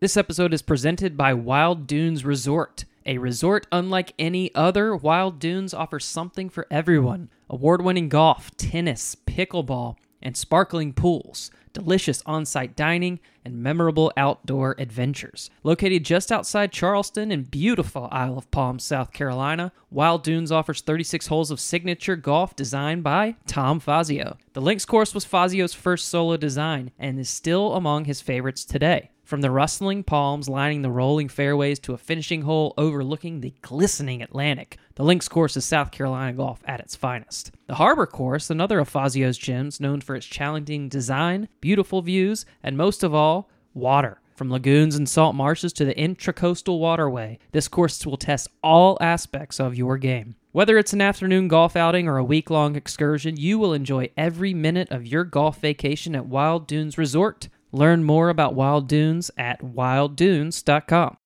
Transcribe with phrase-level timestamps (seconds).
[0.00, 2.84] This episode is presented by Wild Dunes Resort.
[3.04, 9.16] A resort unlike any other, Wild Dunes offers something for everyone award winning golf, tennis,
[9.26, 15.50] pickleball, and sparkling pools, delicious on site dining, and memorable outdoor adventures.
[15.64, 21.26] Located just outside Charleston in beautiful Isle of Palms, South Carolina, Wild Dunes offers 36
[21.26, 24.36] holes of signature golf designed by Tom Fazio.
[24.52, 29.10] The links course was Fazio's first solo design and is still among his favorites today.
[29.28, 34.22] From the rustling palms lining the rolling fairways to a finishing hole overlooking the glistening
[34.22, 37.50] Atlantic, the links course is South Carolina golf at its finest.
[37.66, 42.78] The Harbor Course, another of Fazio's gems, known for its challenging design, beautiful views, and
[42.78, 44.22] most of all, water.
[44.34, 49.60] From lagoons and salt marshes to the intracoastal waterway, this course will test all aspects
[49.60, 50.36] of your game.
[50.52, 54.54] Whether it's an afternoon golf outing or a week long excursion, you will enjoy every
[54.54, 57.50] minute of your golf vacation at Wild Dunes Resort.
[57.72, 61.16] Learn more about Wild Dunes at wilddunes.com.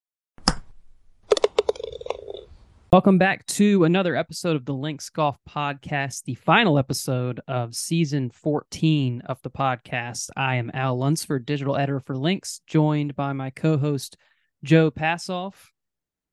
[2.93, 8.29] Welcome back to another episode of the Links Golf Podcast, the final episode of season
[8.29, 10.29] 14 of the podcast.
[10.37, 14.19] I am Al Lunsford, digital editor for Links, joined by my co host,
[14.63, 15.55] Joe Passov.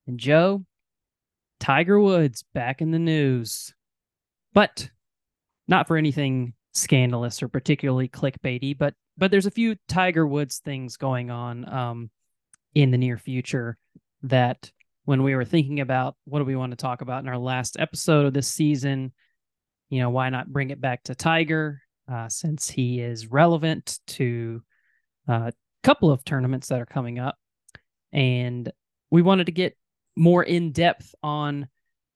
[0.07, 0.65] And Joe,
[1.59, 3.73] Tiger Woods back in the news,
[4.53, 4.89] but
[5.67, 10.95] not for anything scandalous or particularly clickbaity, but but there's a few Tiger Woods things
[10.95, 12.09] going on um,
[12.73, 13.77] in the near future
[14.23, 14.71] that
[15.03, 17.77] when we were thinking about what do we want to talk about in our last
[17.79, 19.11] episode of this season,
[19.89, 24.61] you know, why not bring it back to Tiger uh, since he is relevant to
[25.27, 25.51] a uh,
[25.83, 27.35] couple of tournaments that are coming up.
[28.13, 28.71] And
[29.11, 29.77] we wanted to get
[30.15, 31.67] more in depth on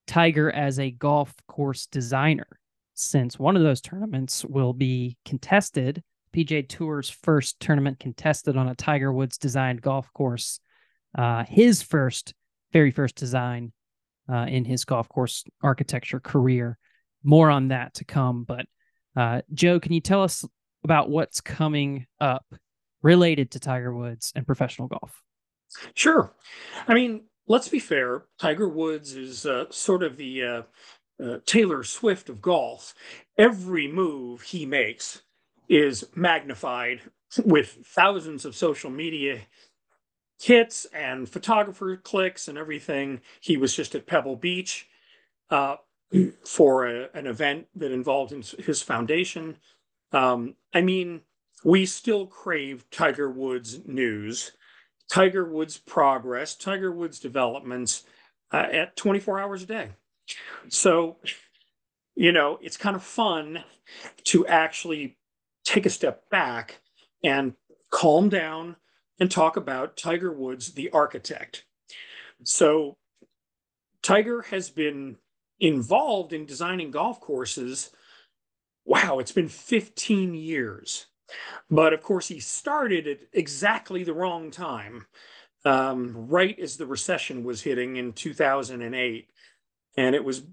[0.08, 2.48] Tiger as a golf course designer,
[2.94, 6.02] since one of those tournaments will be contested
[6.34, 10.59] PGA Tour's first tournament contested on a Tiger Woods designed golf course.
[11.17, 12.34] Uh, his first,
[12.72, 13.72] very first design
[14.31, 16.78] uh, in his golf course architecture career.
[17.23, 18.44] More on that to come.
[18.44, 18.66] But
[19.16, 20.44] uh, Joe, can you tell us
[20.84, 22.46] about what's coming up
[23.02, 25.22] related to Tiger Woods and professional golf?
[25.94, 26.34] Sure.
[26.88, 28.25] I mean, let's be fair.
[28.40, 30.62] Tiger Woods is uh, sort of the uh,
[31.24, 32.94] uh, Taylor Swift of golf.
[33.38, 35.22] Every move he makes
[35.69, 37.01] is magnified
[37.46, 39.41] with thousands of social media
[40.41, 43.22] hits and photographer clicks and everything.
[43.41, 44.88] He was just at Pebble Beach
[45.50, 45.78] uh,
[46.46, 49.57] for a, an event that involved his foundation.
[50.12, 51.22] Um, I mean,
[51.63, 54.51] we still crave Tiger Woods news,
[55.09, 58.03] Tiger Woods progress, Tiger Woods developments
[58.51, 59.90] uh, at 24 hours a day.
[60.69, 61.18] So,
[62.16, 63.63] you know, it's kind of fun
[64.25, 65.18] to actually
[65.63, 66.81] take a step back
[67.24, 67.53] and
[67.90, 68.75] calm down
[69.19, 71.66] and talk about Tiger Woods, the architect.
[72.44, 72.97] So,
[74.01, 75.18] Tiger has been
[75.59, 77.91] involved in designing golf courses.
[78.85, 81.07] Wow, it's been 15 years.
[81.69, 85.07] But of course, he started at exactly the wrong time,
[85.66, 89.30] um, right as the recession was hitting in 2008.
[89.95, 90.44] And it was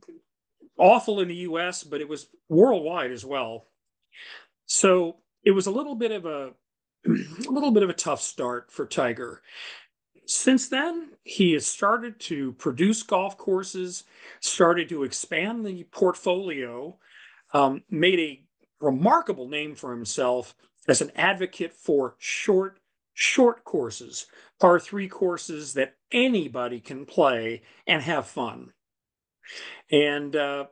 [0.79, 3.67] awful in the US, but it was worldwide as well.
[4.71, 6.53] So it was a little bit of a
[7.07, 9.43] a little bit of a tough start for Tiger.
[10.27, 14.05] Since then, he has started to produce golf courses,
[14.39, 16.97] started to expand the portfolio,
[17.53, 18.45] um, made a
[18.81, 20.55] remarkable name for himself
[20.87, 22.79] as an advocate for short,
[23.13, 24.27] short courses,
[24.61, 28.73] par three courses that anybody can play and have fun.
[29.91, 30.67] And uh,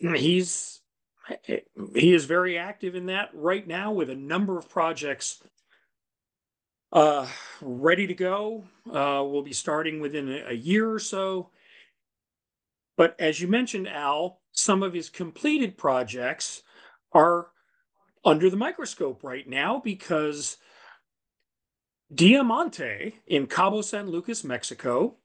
[0.00, 0.80] he's
[1.42, 5.42] he is very active in that right now with a number of projects
[6.92, 7.26] uh,
[7.60, 8.64] ready to go.
[8.86, 11.50] Uh, we'll be starting within a, year or so.
[12.96, 16.62] But as you mentioned, Al, some of his completed projects
[17.12, 17.48] are
[18.24, 20.58] under the microscope right now because
[22.14, 25.16] Diamante in Cabo San Lucas, Mexico,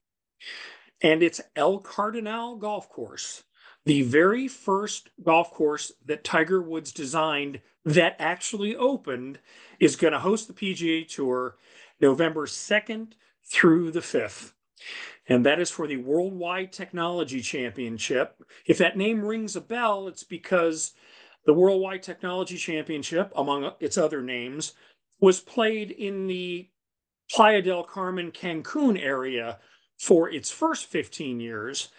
[1.02, 3.44] and its El Cardonal golf course
[3.86, 9.40] the very first golf course that Tiger Woods designed that actually opened
[9.80, 11.56] is going to host the PGA Tour
[12.00, 13.14] November 2nd
[13.52, 14.54] through the 5th.
[15.28, 18.42] And that is for the Worldwide Technology Championship.
[18.66, 20.94] If that name rings a bell, it's because
[21.46, 24.74] the Worldwide Technology Championship, among its other names,
[25.20, 26.70] was played in the
[27.32, 29.60] Playa del Carmen, Cancun area
[30.00, 31.90] for its first 15 years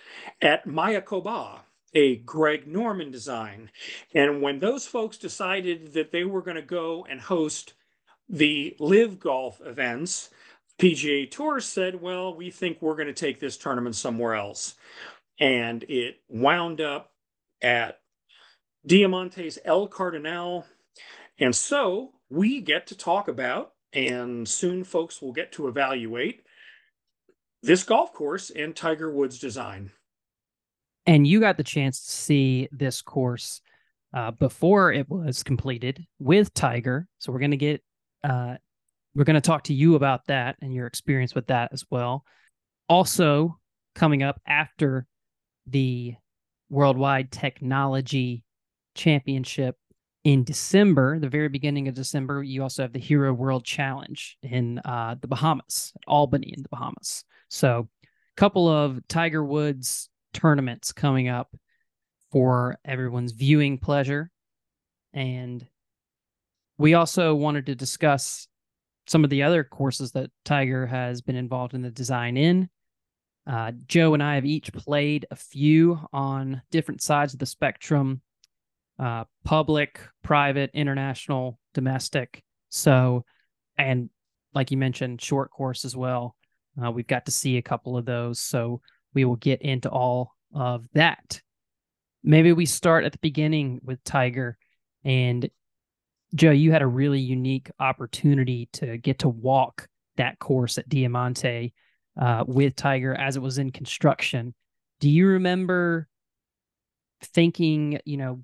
[0.40, 1.60] at Mayakoba,
[1.94, 3.70] a Greg Norman design.
[4.14, 7.74] And when those folks decided that they were going to go and host
[8.28, 10.30] the live golf events,
[10.78, 14.76] PGA Tour said, well, we think we're going to take this tournament somewhere else.
[15.38, 17.12] And it wound up
[17.62, 18.00] at
[18.86, 20.64] Diamante's El Cardonal.
[21.38, 26.44] And so we get to talk about, and soon folks will get to evaluate
[27.62, 29.90] this golf course and Tiger Woods' design.
[31.06, 33.60] And you got the chance to see this course
[34.14, 37.06] uh, before it was completed with Tiger.
[37.18, 37.82] So we're going to get,
[38.24, 38.56] uh,
[39.14, 42.24] we're going to talk to you about that and your experience with that as well.
[42.88, 43.58] Also,
[43.94, 45.06] coming up after
[45.66, 46.14] the
[46.68, 48.44] Worldwide Technology
[48.94, 49.76] Championship
[50.24, 54.78] in December, the very beginning of December, you also have the Hero World Challenge in
[54.84, 57.24] uh, the Bahamas, Albany in the Bahamas.
[57.48, 61.54] So, a couple of Tiger Woods tournaments coming up
[62.30, 64.30] for everyone's viewing pleasure.
[65.12, 65.66] And
[66.78, 68.46] we also wanted to discuss
[69.06, 72.68] some of the other courses that Tiger has been involved in the design in.
[73.46, 78.22] Uh, Joe and I have each played a few on different sides of the spectrum
[79.00, 82.44] uh, public, private, international, domestic.
[82.68, 83.24] So,
[83.78, 84.10] and
[84.54, 86.36] like you mentioned, short course as well.
[86.82, 88.40] Uh, we've got to see a couple of those.
[88.40, 88.82] So,
[89.14, 91.40] we will get into all of that.
[92.22, 94.58] Maybe we start at the beginning with Tiger.
[95.04, 95.48] And
[96.34, 101.72] Joe, you had a really unique opportunity to get to walk that course at Diamante
[102.20, 104.54] uh, with Tiger as it was in construction.
[105.00, 106.08] Do you remember
[107.22, 108.42] thinking, you know,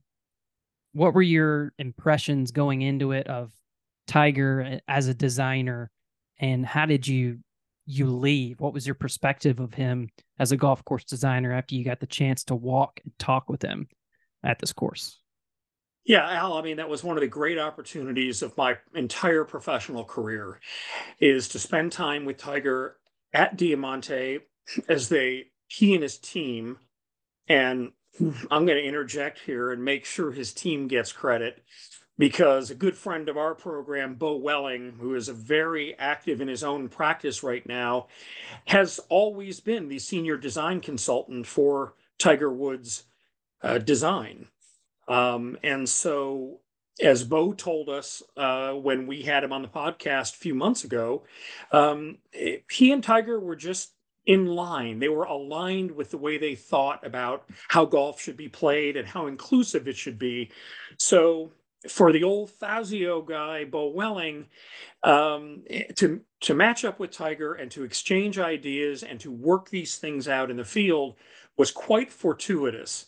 [0.93, 3.53] what were your impressions going into it of
[4.07, 5.91] Tiger as a designer
[6.39, 7.41] and how did you
[7.87, 8.61] you leave?
[8.61, 12.07] What was your perspective of him as a golf course designer after you got the
[12.07, 13.89] chance to walk and talk with him
[14.45, 15.21] at this course?
[16.05, 20.05] Yeah, Al, I mean, that was one of the great opportunities of my entire professional
[20.05, 20.61] career
[21.19, 22.97] is to spend time with Tiger
[23.33, 24.39] at Diamante
[24.89, 26.79] as they, he and his team,
[27.49, 27.91] and
[28.21, 31.63] I'm going to interject here and make sure his team gets credit
[32.19, 36.49] because a good friend of our program, Beau Welling, who is a very active in
[36.49, 38.07] his own practice right now,
[38.67, 43.05] has always been the senior design consultant for Tiger Woods
[43.63, 44.47] uh, design.
[45.09, 46.61] Um, and so,
[47.01, 50.85] as Beau told us uh, when we had him on the podcast a few months
[50.85, 51.25] ago,
[51.71, 52.19] um,
[52.71, 53.93] he and Tiger were just
[54.25, 54.99] in line.
[54.99, 59.07] They were aligned with the way they thought about how golf should be played and
[59.07, 60.51] how inclusive it should be.
[60.99, 61.53] So
[61.89, 64.47] for the old Fazio guy, Beau Welling,
[65.03, 65.63] um,
[65.97, 70.29] to to match up with Tiger and to exchange ideas and to work these things
[70.29, 71.17] out in the field
[71.57, 73.07] was quite fortuitous.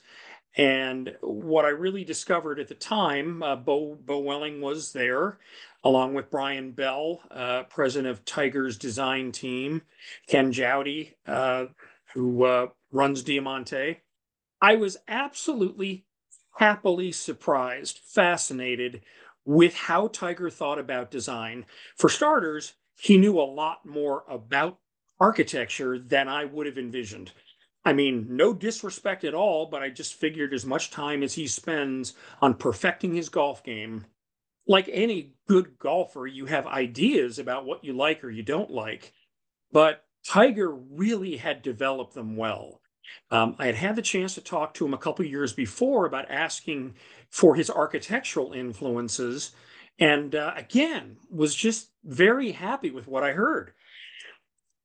[0.56, 5.38] And what I really discovered at the time, uh, Beau, Beau Welling was there,
[5.85, 9.82] along with Bryan Bell, uh, president of Tiger's design team,
[10.26, 11.67] Ken Jowdy, uh,
[12.15, 14.00] who uh, runs Diamante.
[14.61, 16.06] I was absolutely
[16.58, 19.00] happily surprised, fascinated
[19.44, 21.64] with how Tiger thought about design.
[21.96, 24.78] For starters, he knew a lot more about
[25.20, 27.31] architecture than I would have envisioned.
[27.84, 31.46] I mean, no disrespect at all, but I just figured as much time as he
[31.46, 34.05] spends on perfecting his golf game,
[34.66, 39.12] like any good golfer, you have ideas about what you like or you don't like.
[39.70, 42.81] But Tiger really had developed them well.
[43.31, 46.31] Um, I had had the chance to talk to him a couple years before about
[46.31, 46.94] asking
[47.31, 49.53] for his architectural influences,
[49.98, 53.72] and uh, again was just very happy with what I heard.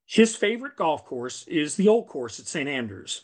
[0.06, 2.68] His favorite golf course is the old course at St.
[2.68, 3.24] Andrews,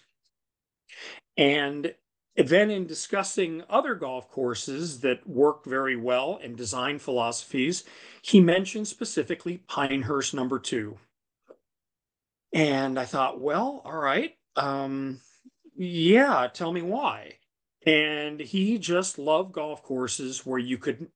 [1.38, 1.94] and
[2.36, 7.84] then in discussing other golf courses that work very well and design philosophies,
[8.22, 10.98] he mentioned specifically Pinehurst number two.
[12.54, 15.20] And I thought, well, all right, um,
[15.76, 17.36] yeah, tell me why.
[17.86, 21.08] And he just loved golf courses where you could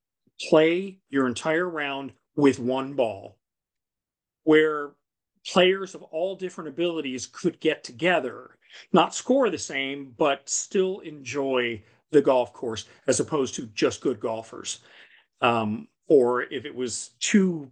[0.48, 3.36] play your entire round with one ball,
[4.44, 4.92] where
[5.46, 8.56] players of all different abilities could get together,
[8.92, 14.18] not score the same, but still enjoy the golf course as opposed to just good
[14.18, 14.80] golfers.
[15.40, 17.70] Um, or if it was too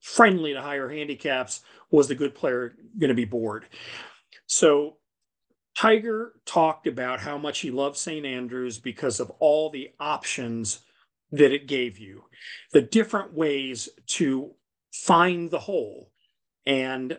[0.00, 3.66] friendly to higher handicaps, was the good player going to be bored?
[4.48, 4.96] So
[5.76, 8.26] Tiger talked about how much he loved St.
[8.26, 10.80] Andrews because of all the options
[11.30, 12.24] that it gave you,
[12.72, 14.52] the different ways to
[14.92, 16.10] find the hole.
[16.66, 17.18] And,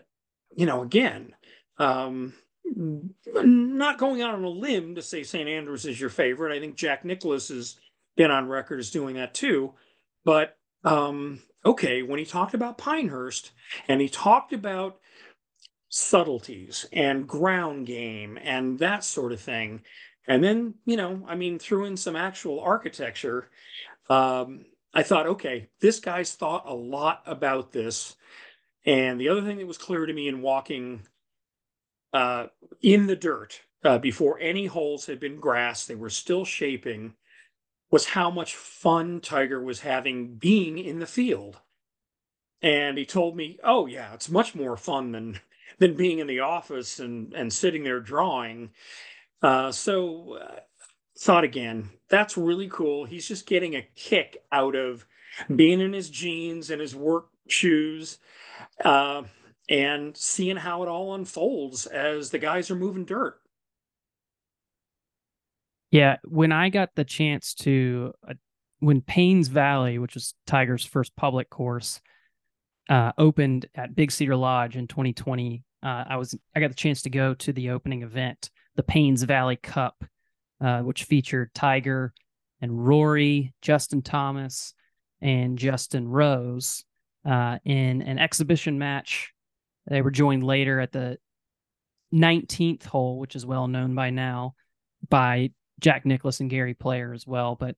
[0.57, 1.35] you know, again,
[1.77, 2.33] um,
[2.75, 5.47] not going out on a limb to say St.
[5.47, 6.55] Andrews is your favorite.
[6.55, 7.77] I think Jack Nicklaus has
[8.17, 9.73] been on record as doing that too.
[10.25, 13.51] But um, okay, when he talked about Pinehurst
[13.87, 14.99] and he talked about
[15.89, 19.81] subtleties and ground game and that sort of thing,
[20.27, 23.49] and then, you know, I mean, threw in some actual architecture,
[24.09, 28.15] um, I thought, okay, this guy's thought a lot about this.
[28.85, 31.01] And the other thing that was clear to me in walking
[32.13, 32.47] uh,
[32.81, 37.13] in the dirt uh, before any holes had been grassed, they were still shaping,
[37.91, 41.57] was how much fun Tiger was having being in the field.
[42.61, 45.39] And he told me, "Oh yeah, it's much more fun than
[45.77, 48.71] than being in the office and and sitting there drawing."
[49.41, 50.59] Uh, so uh,
[51.17, 53.05] thought again, that's really cool.
[53.05, 55.05] He's just getting a kick out of
[55.55, 58.19] being in his jeans and his work shoes.
[58.83, 59.23] Uh,
[59.69, 63.39] and seeing how it all unfolds as the guys are moving dirt.
[65.91, 68.33] Yeah, when I got the chance to, uh,
[68.79, 72.01] when Paynes Valley, which was Tiger's first public course,
[72.89, 77.03] uh, opened at Big Cedar Lodge in 2020, uh, I was I got the chance
[77.03, 80.03] to go to the opening event, the Paynes Valley Cup,
[80.59, 82.13] uh, which featured Tiger
[82.61, 84.73] and Rory, Justin Thomas,
[85.21, 86.83] and Justin Rose
[87.25, 89.33] uh, in an exhibition match.
[89.87, 91.17] They were joined later at the
[92.13, 94.55] 19th hole, which is well known by now,
[95.07, 97.55] by Jack Nicklaus and Gary Player as well.
[97.55, 97.75] But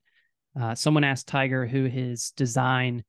[0.59, 3.03] uh, someone asked Tiger who his design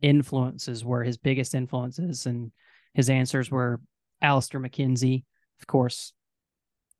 [0.00, 2.52] influences were, his biggest influences, and
[2.94, 3.80] his answers were
[4.22, 5.24] Alister MacKenzie,
[5.60, 6.12] of course,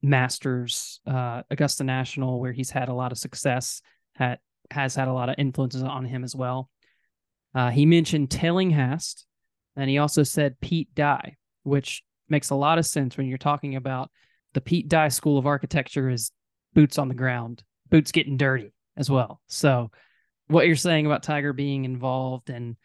[0.02, 3.83] Masters, uh, Augusta National, where he's had a lot of success,
[4.14, 4.38] had,
[4.71, 6.71] has had a lot of influences on him as well.
[7.55, 9.26] Uh, he mentioned Tillinghast,
[9.76, 13.75] and he also said Pete Dye, which makes a lot of sense when you're talking
[13.76, 14.11] about
[14.55, 16.31] the Pete Dye School of Architecture is
[16.75, 19.40] boots on the ground, boots getting dirty as well.
[19.47, 19.90] So
[20.49, 22.76] what you're saying about Tiger being involved and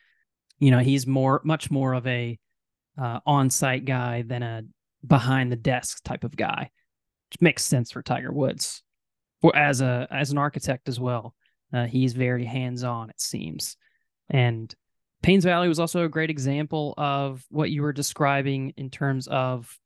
[0.63, 2.39] you know, he's more much more of a
[2.97, 4.63] uh, on-site guy than a
[5.05, 6.69] behind the desk type of guy.
[7.29, 8.83] Which makes sense for Tiger Woods.
[9.41, 11.35] For as a as an architect as well.
[11.73, 13.77] Uh, he's very hands-on it seems.
[14.29, 14.73] And
[15.23, 19.77] Paynes Valley was also a great example of what you were describing in terms of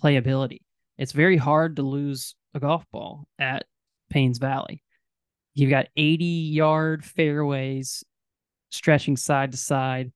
[0.00, 0.60] playability.
[0.98, 3.64] It's very hard to lose a golf ball at
[4.12, 4.82] Paynes Valley.
[5.54, 8.04] You've got 80 yard fairways
[8.70, 10.12] stretching side to side.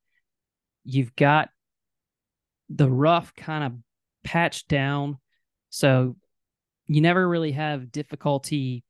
[0.84, 1.50] You've got
[2.68, 3.72] the rough kind of
[4.25, 5.18] patched down.
[5.70, 6.16] So
[6.87, 8.84] you never really have difficulty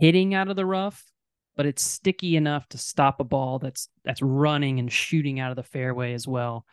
[0.00, 1.04] hitting out of the rough,
[1.56, 5.56] but it's sticky enough to stop a ball that's that's running and shooting out of
[5.56, 6.64] the fairway as well,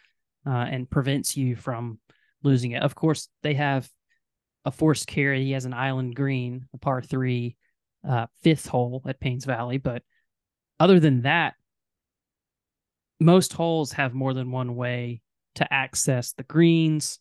[0.46, 2.00] uh, and prevents you from
[2.44, 2.82] losing it.
[2.82, 3.90] Of course, they have
[4.66, 5.44] a forced carry.
[5.44, 7.56] He has an island green, a par three,
[8.08, 9.78] uh, fifth hole at Paynes Valley.
[9.78, 10.04] But
[10.80, 11.56] other than that,
[13.20, 15.22] most holes have more than one way
[15.56, 17.20] to access the greens.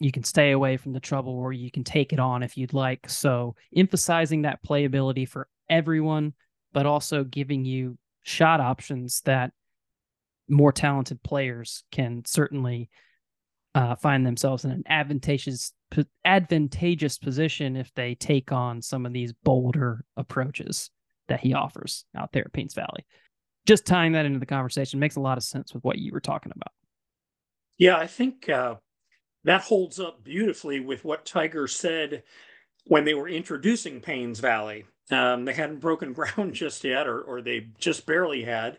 [0.00, 2.72] You can stay away from the trouble or you can take it on if you'd
[2.72, 3.08] like.
[3.08, 6.34] So, emphasizing that playability for everyone,
[6.72, 9.52] but also giving you shot options that
[10.48, 12.90] more talented players can certainly
[13.74, 15.72] uh, find themselves in an advantageous
[16.24, 20.90] advantageous position if they take on some of these bolder approaches
[21.28, 23.06] that he offers out there at Paynes Valley.
[23.66, 26.20] Just tying that into the conversation makes a lot of sense with what you were
[26.20, 26.72] talking about.
[27.78, 28.76] Yeah, I think uh,
[29.44, 32.22] that holds up beautifully with what Tiger said
[32.86, 34.84] when they were introducing Paynes Valley.
[35.10, 38.78] Um, they hadn't broken ground just yet, or or they just barely had.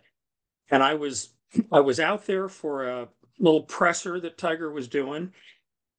[0.70, 1.30] And I was
[1.72, 3.08] I was out there for a
[3.40, 5.34] little presser that Tiger was doing,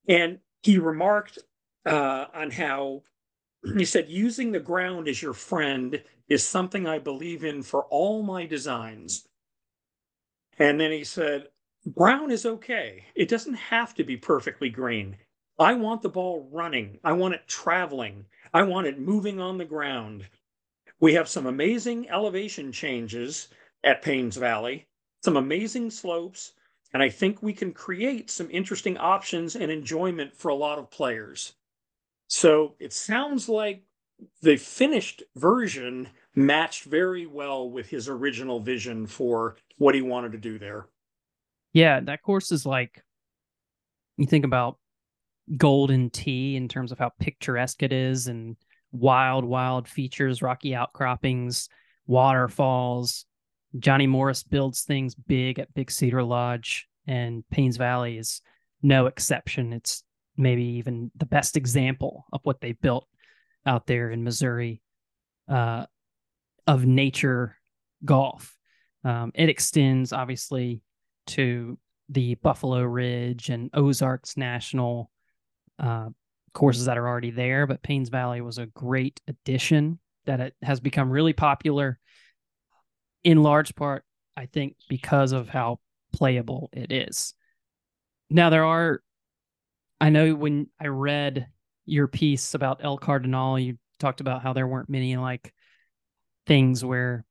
[0.09, 1.39] and he remarked
[1.85, 3.03] uh, on how
[3.75, 8.23] he said using the ground as your friend is something I believe in for all
[8.23, 9.27] my designs.
[10.59, 11.49] And then he said,
[11.87, 13.05] Brown is okay.
[13.15, 15.17] It doesn't have to be perfectly green.
[15.59, 16.99] I want the ball running.
[17.05, 18.27] I want it traveling.
[18.53, 20.29] I want it moving on the ground.
[20.99, 23.49] We have some amazing elevation changes
[23.85, 24.87] at Paynes Valley,
[25.23, 26.53] some amazing slopes,
[26.93, 30.91] and I think we can create some interesting options and enjoyment for a lot of
[30.91, 31.55] players.
[32.29, 33.85] So it sounds like
[34.43, 40.39] the finished version matched very well with his original vision for what he wanted to
[40.39, 40.87] do there.
[41.73, 43.03] Yeah, that course is like
[44.17, 44.79] you think about
[45.57, 48.57] Golden Tee in terms of how picturesque it is and
[48.93, 51.69] wild, wild features, rocky outcroppings,
[52.07, 53.27] waterfalls.
[53.79, 58.41] Johnny Morris builds things big at Big Cedar Lodge, and Paynes Valley is
[58.83, 59.73] no exception.
[59.73, 60.03] It's
[60.37, 63.07] maybe even the best example of what they built
[63.65, 64.83] out there in Missouri
[65.49, 65.87] uh,
[66.67, 67.57] of nature
[68.05, 68.57] golf.
[69.05, 70.83] Um, it extends obviously
[71.29, 71.79] to
[72.09, 75.11] the Buffalo Ridge and Ozarks National
[75.79, 76.09] uh,
[76.53, 80.81] courses that are already there, but Paynes Valley was a great addition that it has
[80.81, 81.99] become really popular
[83.25, 84.05] in large part,
[84.37, 85.81] I think, because of how
[86.13, 87.35] playable it is.
[88.31, 89.03] Now, there are,
[90.01, 91.49] I know when I read
[91.85, 95.53] your piece about El Cardonal, you talked about how there weren't many like
[96.47, 97.25] things where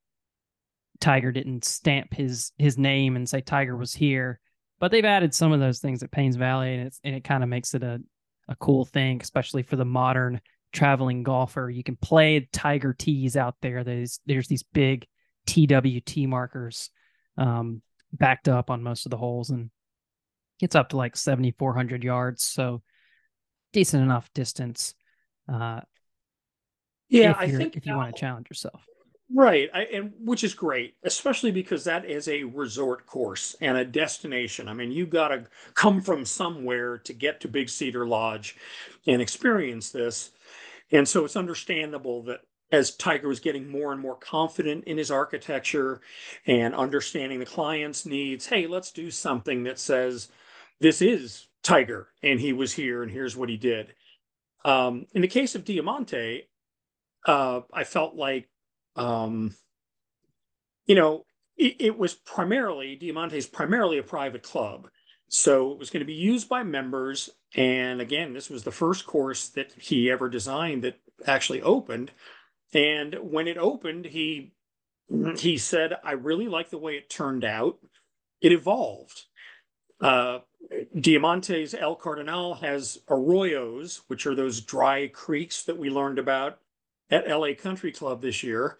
[1.00, 4.39] Tiger didn't stamp his his name and say Tiger was here,
[4.79, 7.43] but they've added some of those things at Paynes Valley, and it's and it kind
[7.43, 8.00] of makes it a
[8.48, 10.41] a cool thing, especially for the modern
[10.72, 11.69] traveling golfer.
[11.69, 13.84] You can play Tiger tees out there.
[13.84, 15.05] There's there's these big
[15.48, 16.89] TWT markers
[17.38, 17.81] um,
[18.13, 19.69] backed up on most of the holes, and
[20.59, 22.43] gets up to like 7,400 yards.
[22.43, 22.81] So
[23.74, 24.93] decent enough distance.
[25.51, 25.81] Uh,
[27.09, 28.81] yeah, I think if you want to challenge yourself.
[29.33, 33.83] Right, I, and which is great, especially because that is a resort course and a
[33.83, 34.67] destination.
[34.67, 38.55] I mean, you got to come from somewhere to get to Big Cedar Lodge
[39.07, 40.31] and experience this.
[40.91, 45.09] And so it's understandable that as Tiger was getting more and more confident in his
[45.09, 46.01] architecture
[46.45, 50.29] and understanding the client's needs, hey, let's do something that says
[50.79, 53.94] this is Tiger and he was here and here's what he did.
[54.63, 56.50] Um, in the case of Diamante,
[57.25, 58.50] uh, I felt like
[58.96, 59.55] um,
[60.86, 61.25] you know,
[61.58, 64.88] it, it was primarily Diamante is primarily a private club.
[65.27, 67.29] So it was going to be used by members.
[67.55, 72.12] And again, this was the first course that he ever designed that actually opened.
[72.74, 74.51] And when it opened, he
[75.38, 77.77] he said, I really like the way it turned out.
[78.41, 79.25] It evolved.
[80.01, 80.39] Uh,
[80.95, 86.59] Diamante's El Cardonal has arroyos, which are those dry creeks that we learned about
[87.09, 88.77] at LA Country Club this year.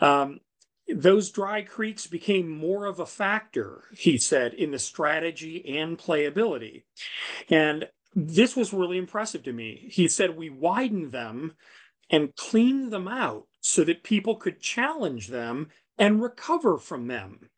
[0.00, 0.40] Um,
[0.88, 6.84] those dry creeks became more of a factor, he said, in the strategy and playability.
[7.48, 9.88] And this was really impressive to me.
[9.90, 11.54] He said, We widened them
[12.08, 17.50] and cleaned them out so that people could challenge them and recover from them.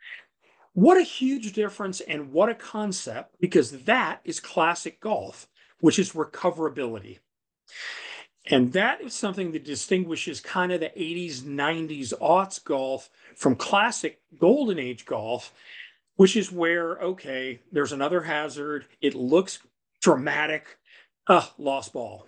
[0.75, 5.49] What a huge difference and what a concept, because that is classic golf,
[5.81, 7.19] which is recoverability.
[8.47, 14.21] And that is something that distinguishes kind of the 80s, 90s, aughts golf from classic
[14.39, 15.53] golden age golf,
[16.17, 18.87] which is where, okay, there's another hazard.
[19.01, 19.61] It looks
[20.01, 20.79] dramatic.
[21.29, 22.27] Ah, lost ball.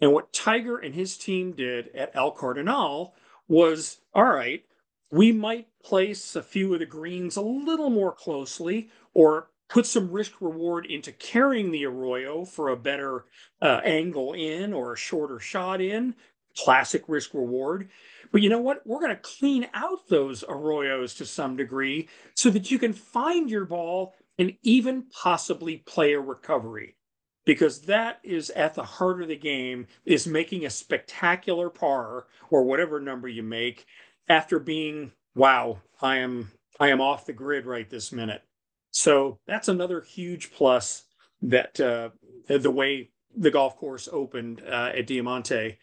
[0.00, 3.12] And what Tiger and his team did at El Cardonal
[3.46, 4.64] was all right,
[5.12, 10.10] we might place a few of the greens a little more closely or put some
[10.10, 13.26] risk reward into carrying the arroyo for a better
[13.60, 16.14] uh, angle in or a shorter shot in.
[16.56, 17.90] Classic risk reward.
[18.32, 18.86] But you know what?
[18.86, 23.50] We're going to clean out those arroyos to some degree so that you can find
[23.50, 26.96] your ball and even possibly play a recovery
[27.44, 32.64] because that is at the heart of the game is making a spectacular par or
[32.64, 33.86] whatever number you make
[34.32, 38.42] after being wow i am i am off the grid right this minute
[38.90, 41.04] so that's another huge plus
[41.42, 42.10] that uh,
[42.48, 45.78] the way the golf course opened uh, at Diamante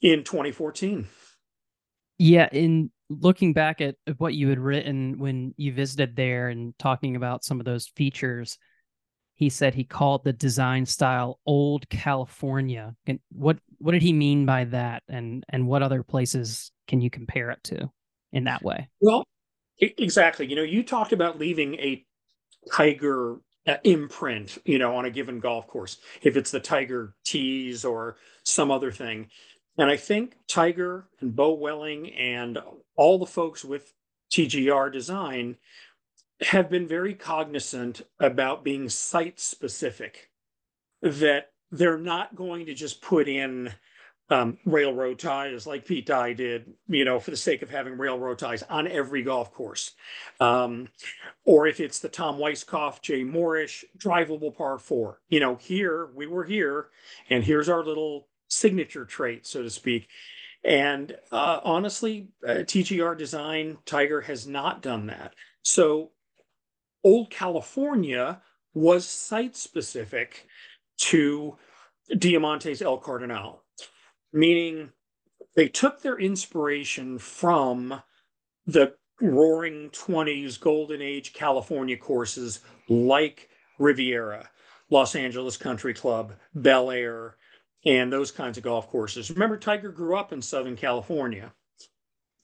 [0.00, 1.06] in 2014.
[2.18, 7.16] Yeah, in looking back at what you had written when you visited there and talking
[7.16, 8.58] about some of those features,
[9.36, 12.96] he said he called the design style old California.
[13.06, 17.10] And what what did he mean by that and and what other places can you
[17.10, 17.90] compare it to
[18.32, 18.88] in that way?
[19.00, 19.24] Well,
[19.78, 20.46] Exactly.
[20.46, 22.04] You know, you talked about leaving a
[22.72, 27.84] tiger uh, imprint, you know, on a given golf course, if it's the tiger tees
[27.84, 29.28] or some other thing.
[29.78, 32.58] And I think Tiger and Beau Welling and
[32.96, 33.92] all the folks with
[34.32, 35.56] TGR design
[36.40, 40.30] have been very cognizant about being site specific,
[41.02, 43.72] that they're not going to just put in
[44.28, 48.38] um, railroad ties like Pete Dye did, you know, for the sake of having railroad
[48.38, 49.92] ties on every golf course.
[50.40, 50.88] Um,
[51.44, 55.20] or if it's the Tom Weiskopf, Jay Morrish, drivable par four.
[55.28, 56.88] You know, here we were here,
[57.30, 60.08] and here's our little signature trait, so to speak.
[60.64, 65.34] And uh, honestly, uh, TGR design, Tiger has not done that.
[65.62, 66.10] So
[67.06, 68.42] Old California
[68.74, 70.46] was site specific
[70.98, 71.56] to
[72.18, 73.60] Diamante's El Cardonal
[74.32, 74.90] meaning
[75.54, 78.02] they took their inspiration from
[78.66, 84.50] the roaring 20s golden age California courses like Riviera,
[84.90, 87.36] Los Angeles Country Club, Bel Air,
[87.86, 89.30] and those kinds of golf courses.
[89.30, 91.52] Remember, Tiger grew up in Southern California.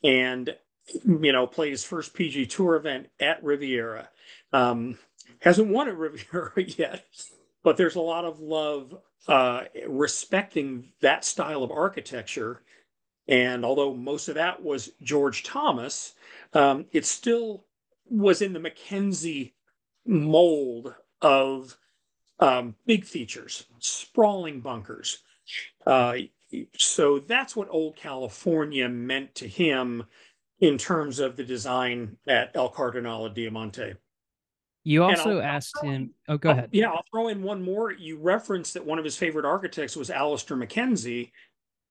[0.03, 0.57] And
[1.05, 4.09] you know, played his first PG Tour event at Riviera.
[4.53, 4.99] Um,
[5.41, 7.05] hasn't won at Riviera yet,
[7.63, 8.97] but there's a lot of love
[9.29, 12.63] uh, respecting that style of architecture.
[13.29, 16.15] And although most of that was George Thomas,
[16.55, 17.65] um, it still
[18.11, 19.55] was in the Mackenzie
[20.05, 21.77] mold of
[22.41, 25.19] um, big features, sprawling bunkers.
[25.87, 26.15] Uh,
[26.77, 30.05] so that's what Old California meant to him
[30.63, 33.95] in terms of the design at El Cardonal of Diamante.
[34.85, 36.15] You also asked him.
[36.29, 36.71] Oh, go ahead.
[36.73, 37.93] Yeah, I'll throw in one more.
[37.93, 41.33] You referenced that one of his favorite architects was Alister MacKenzie,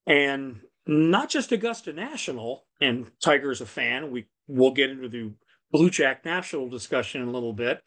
[0.08, 2.66] and not just Augusta National.
[2.80, 4.10] And Tiger's a fan.
[4.10, 5.32] We will get into the
[5.74, 7.82] Bluejack National discussion in a little bit,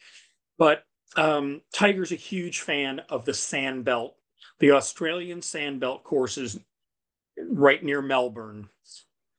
[0.58, 0.84] but
[1.16, 4.16] um, Tiger's a huge fan of the Sand Belt,
[4.58, 6.58] the Australian Sand Belt courses
[7.38, 8.68] right near Melbourne.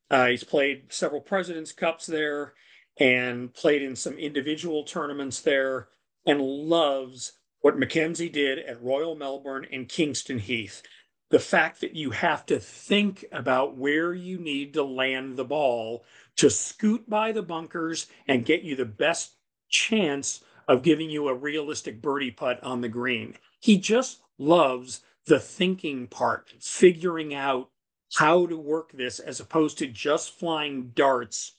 [0.10, 2.54] Uh, he's played several Presidents Cups there
[3.00, 5.89] and played in some individual tournaments there
[6.26, 10.84] and loves what Mackenzie did at Royal Melbourne and Kingston Heath.
[11.32, 16.06] The fact that you have to think about where you need to land the ball
[16.38, 19.36] to scoot by the bunkers and get you the best
[19.70, 23.36] chance of giving you a realistic birdie putt on the green.
[23.60, 27.70] He just loves the thinking part, figuring out
[28.13, 31.54] how to work this as opposed to just flying darts.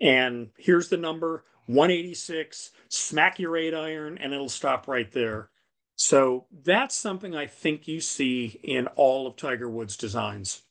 [0.00, 5.50] And here's the number 186, smack your eight iron, and it'll stop right there.
[5.96, 10.62] So that's something I think you see in all of Tiger Woods' designs.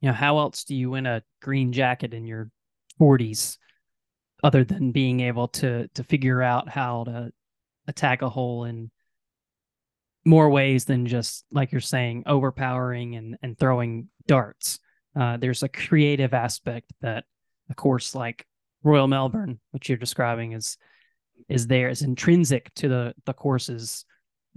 [0.00, 2.50] You know, how else do you win a green jacket in your
[3.00, 3.58] 40s
[4.42, 7.32] other than being able to to figure out how to
[7.86, 8.90] attack a hole in
[10.28, 14.78] more ways than just like you're saying overpowering and and throwing darts
[15.18, 17.24] uh, there's a creative aspect that
[17.70, 18.46] a course like
[18.82, 20.76] royal melbourne which you're describing is
[21.48, 24.04] is there is intrinsic to the the course's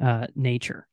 [0.04, 0.86] uh, nature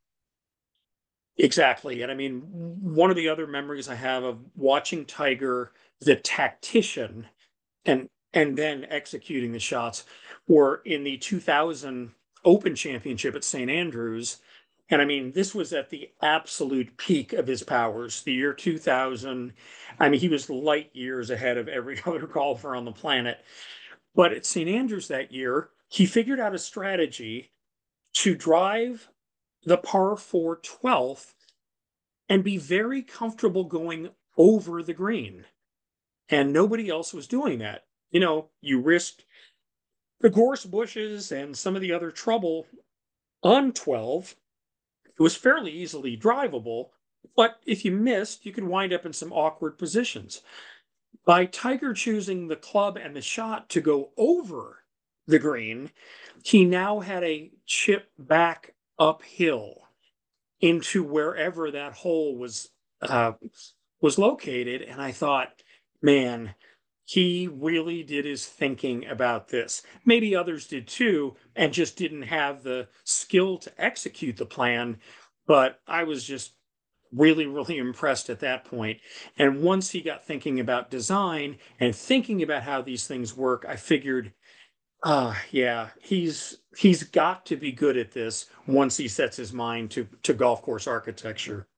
[1.37, 6.15] exactly and i mean one of the other memories i have of watching tiger the
[6.15, 7.27] tactician
[7.85, 10.05] and and then executing the shots
[10.47, 12.13] were in the 2000
[12.45, 13.71] Open Championship at St.
[13.71, 14.39] Andrews.
[14.91, 19.53] And I mean, this was at the absolute peak of his powers, the year 2000.
[20.01, 23.39] I mean, he was light years ahead of every other golfer on the planet.
[24.15, 24.69] But at St.
[24.69, 27.51] Andrews that year, he figured out a strategy
[28.15, 29.09] to drive
[29.65, 31.35] the par 4 12th
[32.29, 35.45] and be very comfortable going over the green.
[36.31, 39.25] And nobody else was doing that you know, you risked
[40.21, 42.67] the gorse bushes and some of the other trouble
[43.43, 44.35] on 12.
[45.19, 46.91] It was fairly easily drivable,
[47.37, 50.43] but if you missed, you could wind up in some awkward positions.
[51.25, 54.85] By Tiger choosing the club and the shot to go over
[55.27, 55.91] the green,
[56.45, 59.83] he now had a chip back uphill
[60.61, 62.71] into wherever that hole was
[63.03, 63.33] uh,
[64.01, 65.63] was located, and I thought,
[66.03, 66.55] man,
[67.09, 69.83] he really did his thinking about this.
[70.05, 74.99] Maybe others did too, and just didn't have the skill to execute the plan.
[75.47, 76.53] But I was just
[77.11, 79.01] really, really impressed at that point.
[79.39, 83.77] And once he got thinking about design and thinking about how these things work, I
[83.77, 84.35] figured,
[85.03, 89.91] uh yeah, he's he's got to be good at this once he sets his mind
[89.93, 91.69] to to golf course architecture.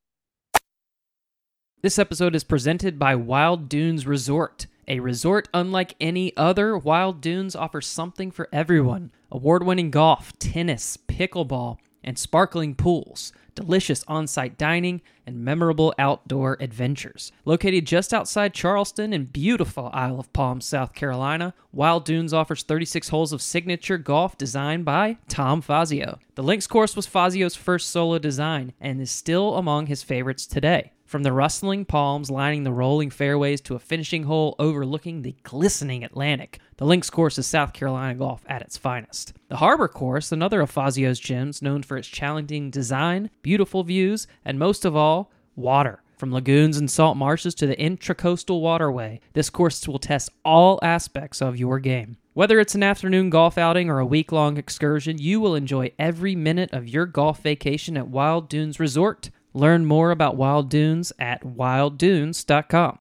[1.83, 4.67] This episode is presented by Wild Dunes Resort.
[4.91, 10.97] A resort unlike any other, Wild Dunes offers something for everyone award winning golf, tennis,
[10.97, 17.31] pickleball, and sparkling pools, delicious on site dining, and memorable outdoor adventures.
[17.45, 23.11] Located just outside Charleston in beautiful Isle of Palms, South Carolina, Wild Dunes offers 36
[23.11, 26.19] holes of signature golf designed by Tom Fazio.
[26.35, 30.91] The links course was Fazio's first solo design and is still among his favorites today.
[31.11, 36.05] From the rustling palms lining the rolling fairways to a finishing hole overlooking the glistening
[36.05, 39.33] Atlantic, the links course is South Carolina golf at its finest.
[39.49, 44.57] The Harbor Course, another of Fazio's gems, known for its challenging design, beautiful views, and
[44.57, 46.01] most of all, water.
[46.17, 51.43] From lagoons and salt marshes to the intracoastal waterway, this course will test all aspects
[51.43, 52.19] of your game.
[52.35, 56.37] Whether it's an afternoon golf outing or a week long excursion, you will enjoy every
[56.37, 59.31] minute of your golf vacation at Wild Dunes Resort.
[59.53, 62.99] Learn more about Wild Dunes at wilddunes.com.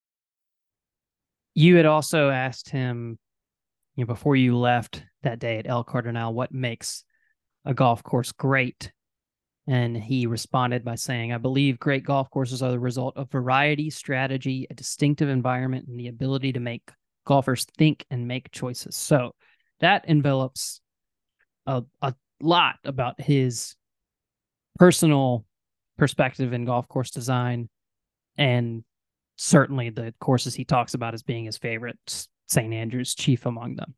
[1.54, 3.18] You had also asked him,
[3.96, 7.04] you know, before you left that day at El Cardonal, what makes
[7.64, 8.92] a golf course great.
[9.66, 13.90] And he responded by saying, I believe great golf courses are the result of variety,
[13.90, 16.90] strategy, a distinctive environment, and the ability to make
[17.26, 18.96] golfers think and make choices.
[18.96, 19.32] So
[19.80, 20.80] that envelops
[21.66, 23.76] a, a lot about his
[24.78, 25.44] personal
[26.00, 27.68] perspective in golf course design
[28.38, 28.82] and
[29.36, 31.98] certainly the courses he talks about as being his favorite,
[32.48, 32.72] St.
[32.72, 33.94] Andrews chief among them.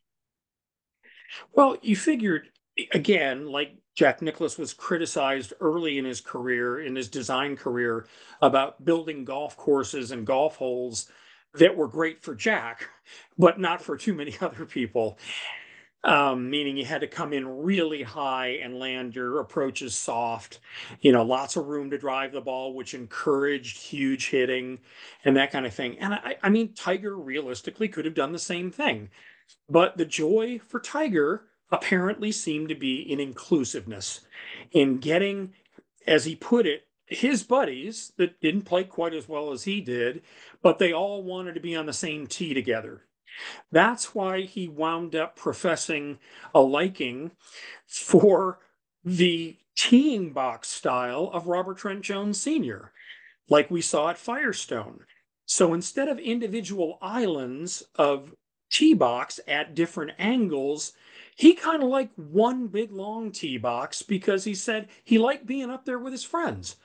[1.53, 2.49] Well, you figured
[2.93, 8.07] again, like Jack Nicklaus was criticized early in his career, in his design career,
[8.41, 11.09] about building golf courses and golf holes
[11.55, 12.89] that were great for Jack,
[13.39, 15.19] but not for too many other people.
[16.05, 20.59] Um, meaning you had to come in really high and land your approaches soft,
[21.01, 24.81] you know, lots of room to drive the ball, which encouraged huge hitting
[25.25, 25.97] and that kind of thing.
[26.01, 29.11] And I, I mean, Tiger realistically could have done the same thing.
[29.69, 34.21] But the joy for Tiger apparently seemed to be in inclusiveness,
[34.73, 35.55] in getting,
[36.07, 40.23] as he put it, his buddies that didn't play quite as well as he did,
[40.63, 43.03] but they all wanted to be on the same tee together.
[43.71, 46.19] That's why he wound up professing
[46.55, 47.33] a liking
[47.87, 48.61] for
[49.05, 52.93] the teeing box style of Robert Trent Jones Sr.,
[53.49, 55.01] like we saw at Firestone.
[55.47, 58.35] So instead of individual islands of
[58.71, 60.93] tee box at different angles,
[61.37, 65.71] he kind of liked one big long tee box because he said he liked being
[65.71, 66.77] up there with his friends.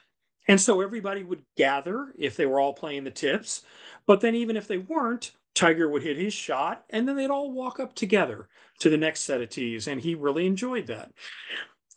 [0.47, 3.63] And so everybody would gather if they were all playing the tips.
[4.05, 7.52] But then, even if they weren't, Tiger would hit his shot and then they'd all
[7.52, 8.48] walk up together
[8.80, 9.88] to the next set of tees.
[9.88, 11.12] And he really enjoyed that.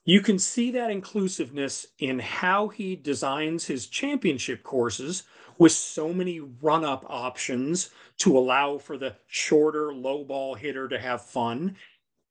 [0.04, 5.24] You can see that inclusiveness in how he designs his championship courses
[5.58, 10.98] with so many run up options to allow for the shorter, low ball hitter to
[10.98, 11.76] have fun.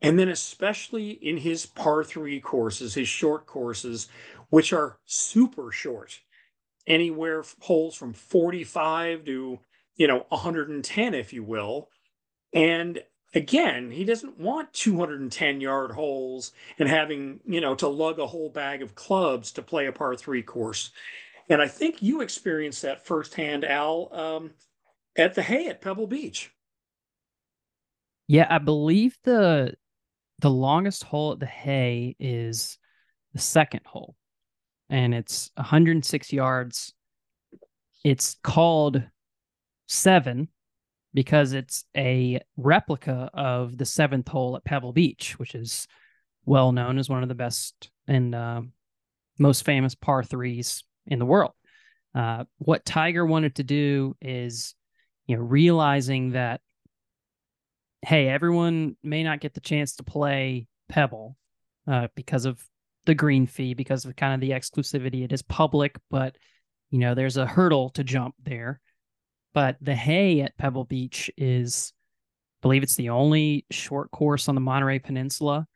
[0.02, 4.08] And then, especially in his par three courses, his short courses,
[4.50, 6.20] which are super short,
[6.88, 9.60] anywhere holes from 45 to,
[10.00, 11.90] you know, 110, if you will.
[12.54, 13.04] And
[13.36, 18.50] again, he doesn't want 210 yard holes and having, you know, to lug a whole
[18.50, 20.92] bag of clubs to play a par three course.
[21.50, 24.52] And I think you experienced that firsthand, Al, um,
[25.18, 26.50] at the Hay at Pebble Beach.
[28.28, 29.74] Yeah, I believe the
[30.38, 32.78] the longest hole at the Hay is
[33.34, 34.16] the second hole,
[34.90, 36.94] and it's 106 yards.
[38.06, 39.04] It's called
[39.89, 40.47] seven
[41.13, 45.88] because it's a replica of the seventh hole at Pebble Beach, which is
[46.45, 48.62] well known as one of the best and uh,
[49.39, 51.52] most famous par threes in the world.
[52.13, 54.75] Uh, what Tiger wanted to do is,
[55.28, 56.62] you know, realizing that
[58.02, 61.36] hey, everyone may not get the chance to play Pebble
[61.86, 62.63] uh, because of
[63.06, 65.25] the green fee, because of kind of the exclusivity.
[65.25, 66.38] It is public, but
[66.91, 68.80] you know, there's a hurdle to jump there.
[69.54, 74.56] But the hay at Pebble Beach is, I believe it's the only short course on
[74.56, 75.68] the Monterey Peninsula,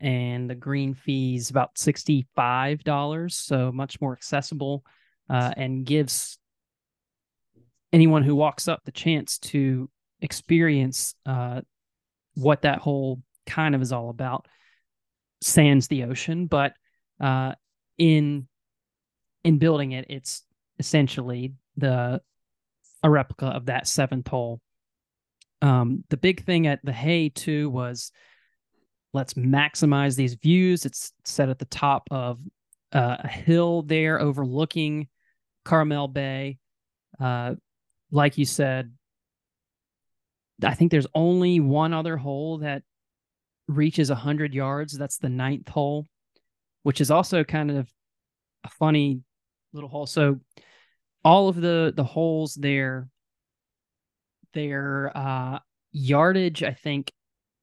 [0.00, 4.84] and the green fee is about sixty-five dollars, so much more accessible,
[5.28, 6.38] uh, and gives
[7.92, 9.88] anyone who walks up the chance to
[10.20, 11.62] experience uh,
[12.34, 14.46] what that whole kind of is all about.
[15.40, 16.74] Sands the ocean, but
[17.20, 17.52] uh,
[17.98, 18.46] in
[19.44, 20.42] in building it, it's
[20.78, 22.20] essentially the
[23.06, 24.60] a replica of that seventh hole.
[25.62, 28.10] Um, the big thing at the hay too was
[29.14, 30.84] let's maximize these views.
[30.84, 32.40] It's set at the top of
[32.92, 35.06] uh, a hill there overlooking
[35.64, 36.58] Carmel Bay.
[37.20, 37.54] Uh,
[38.10, 38.92] like you said,
[40.64, 42.82] I think there's only one other hole that
[43.68, 44.98] reaches 100 yards.
[44.98, 46.06] That's the ninth hole,
[46.82, 47.88] which is also kind of
[48.64, 49.20] a funny
[49.72, 50.06] little hole.
[50.06, 50.40] So
[51.26, 53.08] all of the the holes there,
[54.54, 55.58] their uh,
[55.90, 57.12] yardage, I think,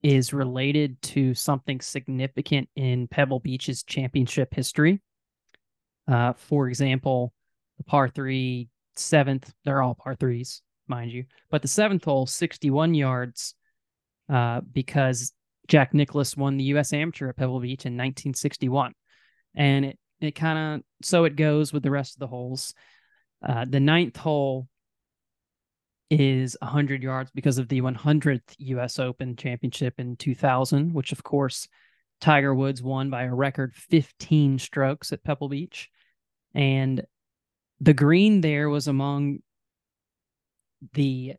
[0.01, 5.01] is related to something significant in Pebble Beach's championship history.
[6.09, 7.33] Uh, for example,
[7.77, 11.23] the par three seventh, they're all par threes mind you.
[11.49, 13.55] But the seventh hole, 61 yards,
[14.27, 15.31] uh, because
[15.69, 16.91] Jack Nicklaus won the U.S.
[16.91, 18.93] Amateur at Pebble Beach in 1961,
[19.55, 22.73] and it it kind of so it goes with the rest of the holes.
[23.43, 24.67] Uh, the ninth hole
[26.09, 28.99] is 100 yards because of the 100th U.S.
[28.99, 31.67] Open Championship in 2000, which of course
[32.21, 35.89] Tiger Woods won by a record 15 strokes at Pebble Beach,
[36.53, 37.03] and
[37.81, 39.39] the green there was among
[40.93, 41.33] the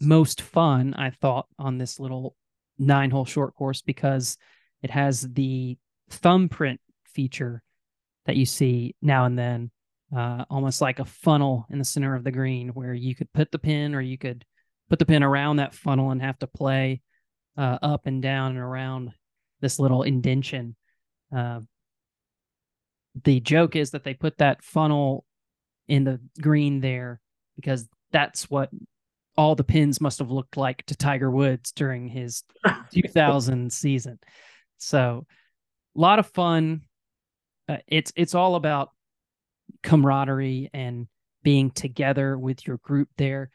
[0.00, 2.34] most fun I thought on this little
[2.78, 4.36] nine hole short course because
[4.82, 5.78] it has the
[6.10, 7.62] thumbprint feature
[8.26, 9.70] that you see now and then,
[10.16, 13.50] uh, almost like a funnel in the center of the green where you could put
[13.50, 14.44] the pin or you could
[14.88, 17.00] put the pin around that funnel and have to play
[17.56, 19.12] uh, up and down and around
[19.60, 20.76] this little indention.
[21.34, 21.60] Uh,
[23.22, 25.24] the joke is that they put that funnel
[25.88, 27.20] in the green there
[27.56, 28.70] because that's what
[29.36, 32.44] all the pins must have looked like to Tiger Woods during his
[32.92, 34.18] 2000 season.
[34.78, 35.26] So,
[35.96, 36.82] a lot of fun.
[37.68, 38.90] Uh, it's it's all about
[39.84, 41.06] camaraderie and
[41.44, 43.50] being together with your group there.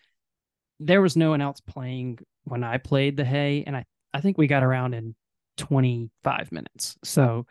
[0.79, 4.37] There was no one else playing when I played the hay, and I I think
[4.37, 5.15] we got around in
[5.57, 6.97] 25 minutes.
[7.03, 7.45] So,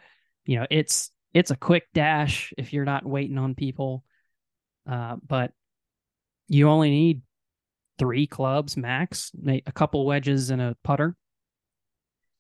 [0.47, 4.05] you know, it's it's a quick dash if you're not waiting on people.
[4.89, 5.53] Uh, but
[6.47, 7.23] you only need
[7.99, 11.15] three clubs max, a couple wedges and a putter,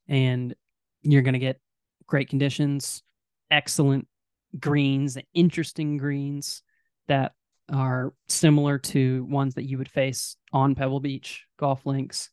[0.08, 0.54] and
[1.02, 1.60] you're going to get
[2.06, 3.02] great conditions,
[3.50, 4.08] excellent
[4.58, 6.62] greens, interesting greens
[7.08, 7.32] that
[7.72, 12.30] are similar to ones that you would face on Pebble Beach golf links,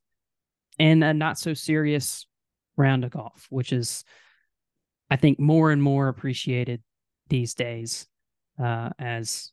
[0.80, 2.26] and a not so serious
[2.78, 4.04] round of golf, which is,
[5.10, 6.82] I think, more and more appreciated
[7.30, 8.08] these days
[8.62, 9.52] uh, as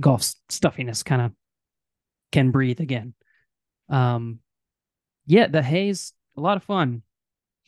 [0.00, 1.32] golf stuffiness kind of
[2.30, 3.14] can breathe again.
[3.88, 4.40] Um,
[5.26, 7.02] yeah, the hay's a lot of fun.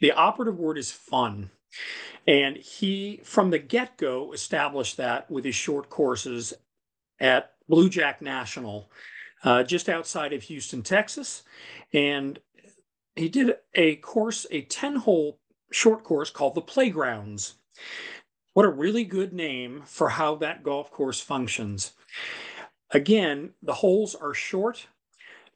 [0.00, 1.50] The operative word is fun.
[2.26, 6.54] And he, from the get go, established that with his short courses
[7.20, 8.90] at Bluejack National,
[9.44, 11.42] uh, just outside of Houston, Texas.
[11.92, 12.38] And
[13.14, 15.38] he did a course, a 10 hole
[15.70, 17.54] short course called the Playgrounds.
[18.54, 21.92] What a really good name for how that golf course functions.
[22.90, 24.86] Again, the holes are short.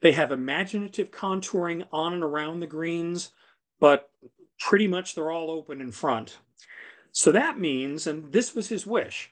[0.01, 3.31] They have imaginative contouring on and around the greens,
[3.79, 4.09] but
[4.59, 6.37] pretty much they're all open in front.
[7.11, 9.31] So that means, and this was his wish,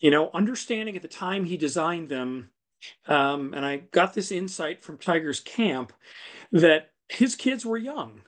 [0.00, 2.50] you know, understanding at the time he designed them,
[3.06, 5.92] um, and I got this insight from Tiger's camp
[6.50, 8.22] that his kids were young.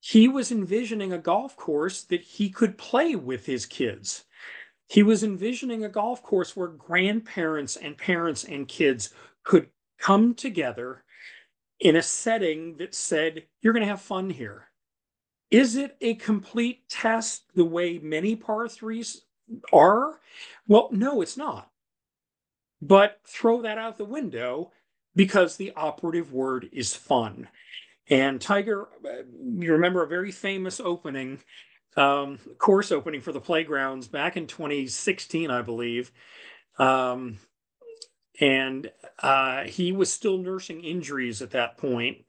[0.00, 4.24] He was envisioning a golf course that he could play with his kids.
[4.88, 11.04] He was envisioning a golf course where grandparents and parents and kids could come together
[11.80, 14.68] in a setting that said, You're going to have fun here.
[15.52, 19.20] Is it a complete test the way many par threes
[19.70, 20.18] are?
[20.66, 21.70] Well, no, it's not.
[22.80, 24.72] But throw that out the window
[25.14, 27.48] because the operative word is fun.
[28.08, 28.88] And Tiger,
[29.58, 31.40] you remember a very famous opening
[31.98, 36.10] um, course opening for the playgrounds back in 2016, I believe.
[36.78, 37.38] Um,
[38.40, 38.90] and
[39.22, 42.24] uh, he was still nursing injuries at that point.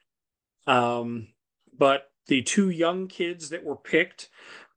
[0.68, 1.30] Um,
[1.78, 4.30] but the two young kids that were picked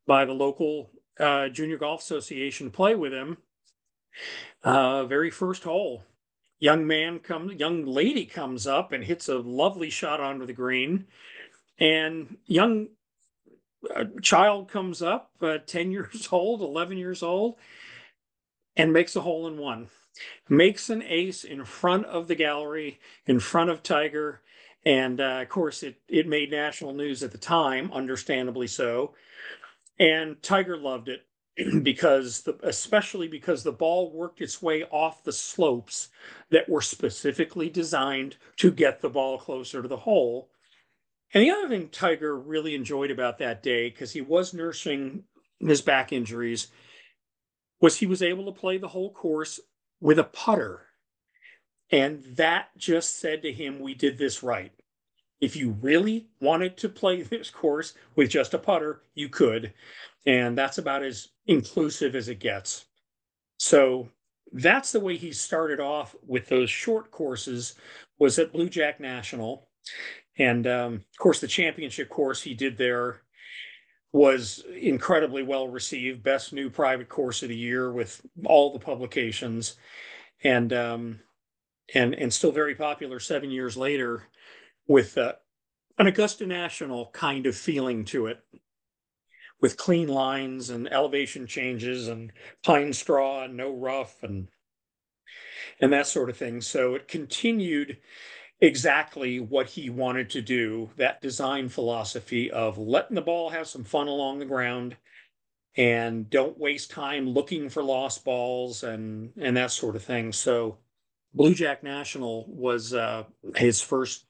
[0.06, 3.38] by the local uh, Junior Golf Association play with him,
[4.62, 6.02] uh, very first hole,
[6.59, 11.06] young man comes, young lady comes up and hits a lovely shot onto the green,
[11.78, 12.88] and young
[13.94, 17.56] a child comes up, uh, 10 years old, 11 years old,
[18.76, 19.88] and makes a hole in one,
[20.48, 24.40] makes an ace in front of the gallery, in front of Tiger.
[24.87, 29.14] And uh, of course, it, it made national news at the time, understandably so.
[30.01, 31.27] And Tiger loved it
[31.85, 36.11] because the, especially because the ball worked its way off the slopes
[36.51, 40.49] that were specifically designed to get the ball closer to the hole
[41.35, 45.25] and the other thing Tiger really enjoyed about that day, because he was nursing
[45.61, 46.68] his back injuries,
[47.81, 49.61] was he was able to play the whole course
[50.01, 50.87] with a putter.
[51.90, 54.72] And that just said to him, We did this right.
[55.40, 59.72] If you really wanted to play this course with just a putter, you could.
[60.27, 62.87] And that's about as inclusive as it gets.
[63.59, 64.09] So
[64.53, 67.75] that's the way he started off with those short courses
[68.18, 69.68] was at Bluejack National.
[70.38, 73.22] And um, of course, the championship course he did there
[74.12, 79.77] was incredibly well received, best new private course of the year with all the publications,
[80.42, 81.20] and um,
[81.94, 84.25] and and still very popular seven years later,
[84.87, 85.34] with uh,
[85.98, 88.40] an Augusta National kind of feeling to it,
[89.60, 92.32] with clean lines and elevation changes and
[92.62, 94.48] pine straw and no rough and
[95.80, 96.60] and that sort of thing.
[96.60, 97.98] So it continued
[98.60, 103.84] exactly what he wanted to do that design philosophy of letting the ball have some
[103.84, 104.96] fun along the ground
[105.76, 110.78] and don't waste time looking for lost balls and and that sort of thing so
[111.37, 113.24] Bluejack National was uh,
[113.56, 114.25] his first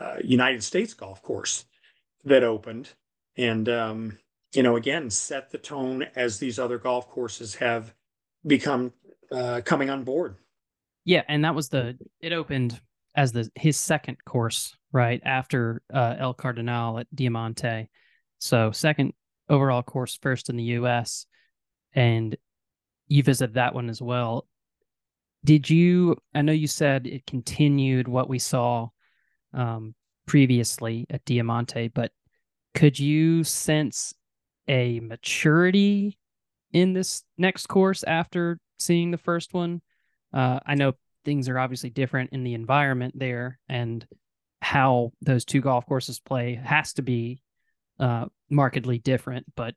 [0.00, 1.64] uh, united states golf course
[2.24, 2.90] that opened
[3.36, 4.18] and um,
[4.54, 7.94] you know again set the tone as these other golf courses have
[8.46, 8.92] become
[9.32, 10.36] uh, coming on board
[11.04, 12.80] yeah and that was the it opened
[13.18, 17.88] as the his second course, right after uh, El Cardonal at Diamante.
[18.38, 19.12] So second
[19.48, 21.26] overall course, first in the U.S.
[21.92, 22.36] And
[23.08, 24.46] you visited that one as well.
[25.44, 26.16] Did you?
[26.32, 28.90] I know you said it continued what we saw
[29.58, 29.94] um,
[30.26, 32.12] previously at Diamante, but
[32.74, 34.14] could you sense
[34.68, 36.16] a maturity
[36.72, 39.82] in this next course after seeing the first one?
[40.32, 40.92] Uh, I know
[41.24, 44.06] things are obviously different in the environment there, and
[44.62, 47.42] how those two golf courses play has to be
[47.98, 49.46] uh, markedly different.
[49.56, 49.74] But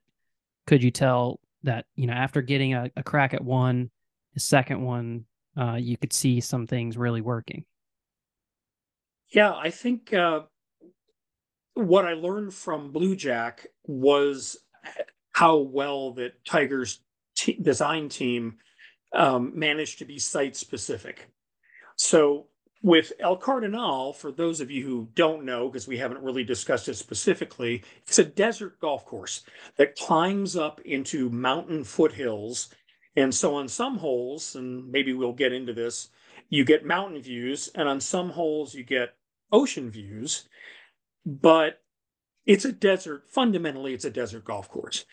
[0.66, 3.90] could you tell that you know after getting a, a crack at one,
[4.34, 5.24] the second one,
[5.58, 7.64] uh, you could see some things really working?
[9.32, 10.42] Yeah, I think uh,
[11.74, 14.58] what I learned from Bluejack was
[15.32, 17.00] how well that Tiger's
[17.34, 18.58] t- design team
[19.14, 21.30] um, managed to be site specific.
[21.96, 22.46] So
[22.82, 26.88] with El Cardonal, for those of you who don't know, because we haven't really discussed
[26.88, 29.44] it specifically, it's a desert golf course
[29.76, 32.68] that climbs up into mountain foothills.
[33.16, 36.08] And so on some holes, and maybe we'll get into this,
[36.48, 39.14] you get mountain views, and on some holes, you get
[39.52, 40.48] ocean views.
[41.24, 41.82] But
[42.44, 45.04] it's a desert, fundamentally, it's a desert golf course.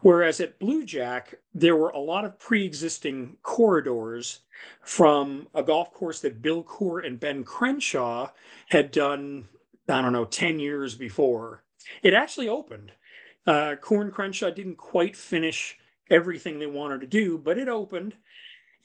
[0.00, 4.40] Whereas at Blue Jack, there were a lot of pre existing corridors
[4.80, 8.30] from a golf course that Bill Coore and Ben Crenshaw
[8.70, 9.48] had done,
[9.88, 11.64] I don't know, 10 years before.
[12.02, 12.92] It actually opened.
[13.46, 15.78] Uh, Coore and Crenshaw didn't quite finish
[16.10, 18.14] everything they wanted to do, but it opened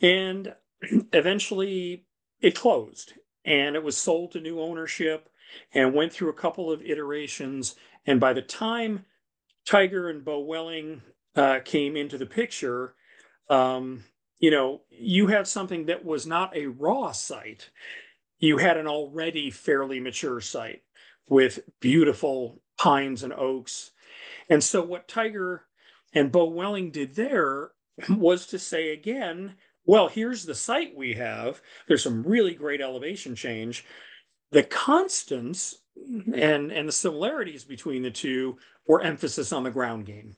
[0.02, 0.54] and
[1.14, 2.06] eventually
[2.42, 3.14] it closed
[3.46, 5.30] and it was sold to new ownership
[5.74, 7.76] and went through a couple of iterations
[8.06, 9.06] and by the time
[9.66, 11.02] Tiger and Beau Welling
[11.36, 12.96] uh, came into the picture,
[13.50, 14.04] um,
[14.40, 17.70] you know, you had something that was not a raw site.
[18.40, 20.84] You had an already fairly mature site
[21.30, 23.92] with beautiful pines and oaks.
[24.50, 25.66] And so what Tiger
[26.14, 27.72] and Beau Welling did there
[28.10, 29.56] was to say again,
[29.86, 31.62] well, here's the site we have.
[31.88, 33.86] There's some really great elevation change.
[34.52, 35.84] The constants
[36.34, 38.58] and and the similarities between the two
[38.88, 40.36] were emphasis on the ground game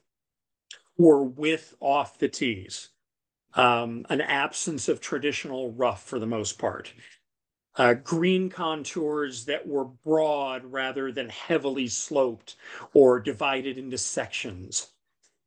[0.97, 2.89] or with off the tees
[3.53, 6.93] um, an absence of traditional rough for the most part
[7.77, 12.55] uh, green contours that were broad rather than heavily sloped
[12.93, 14.87] or divided into sections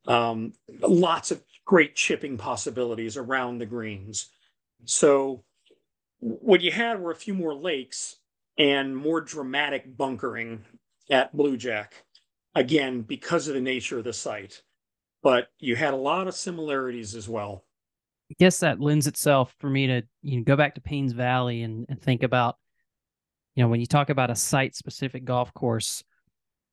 [0.07, 4.31] um, lots of great chipping possibilities around the greens
[4.85, 5.45] so
[6.21, 8.17] what you had were a few more lakes
[8.59, 10.65] and more dramatic bunkering
[11.11, 11.89] at Bluejack,
[12.55, 14.63] again, because of the nature of the site.
[15.23, 17.65] But you had a lot of similarities as well.
[18.31, 21.63] I guess that lends itself for me to you know, go back to Payne's Valley
[21.63, 22.57] and, and think about,
[23.55, 26.05] you know, when you talk about a site specific golf course,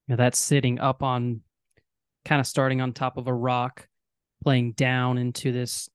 [0.07, 1.41] you know, that's sitting up on
[2.25, 3.87] kind of starting on top of a rock,
[4.45, 5.89] playing down into this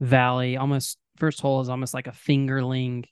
[0.00, 0.56] valley.
[0.56, 3.04] Almost first hole is almost like a fingerling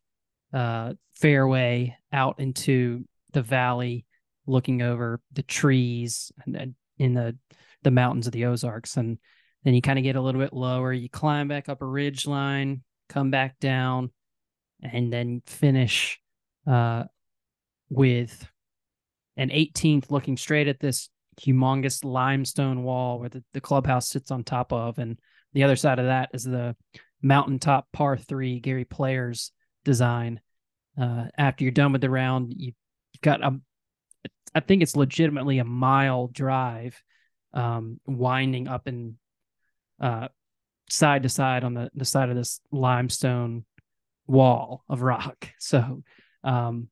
[0.52, 4.04] uh, fairway out into the valley,
[4.46, 7.36] looking over the trees and, in the
[7.84, 9.18] the mountains of the Ozarks, and
[9.62, 10.92] then you kind of get a little bit lower.
[10.92, 14.10] You climb back up a ridge line, come back down,
[14.82, 16.18] and then finish
[16.66, 17.04] uh,
[17.90, 18.48] with
[19.36, 21.10] an 18th looking straight at this
[21.40, 24.98] humongous limestone wall where the, the clubhouse sits on top of.
[24.98, 25.18] And
[25.52, 26.76] the other side of that is the
[27.22, 29.52] mountaintop par three Gary Players
[29.84, 30.40] design
[31.00, 32.72] uh, after you're done with the round, you,
[33.14, 33.60] have got a,
[34.54, 37.00] I think it's legitimately a mile drive,
[37.52, 39.14] um, winding up and
[40.00, 40.28] uh,
[40.88, 43.64] side to side on the, the side of this limestone
[44.26, 45.48] wall of rock.
[45.58, 46.02] So,
[46.42, 46.88] um,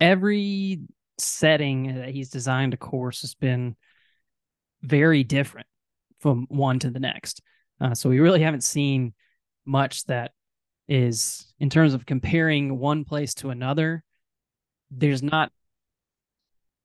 [0.00, 0.80] every
[1.18, 3.76] setting that he's designed a course has been
[4.82, 5.66] very different
[6.20, 7.42] from one to the next.
[7.80, 9.12] Uh, so we really haven't seen
[9.64, 10.32] much that
[10.88, 14.02] is in terms of comparing one place to another,
[14.90, 15.50] there's not,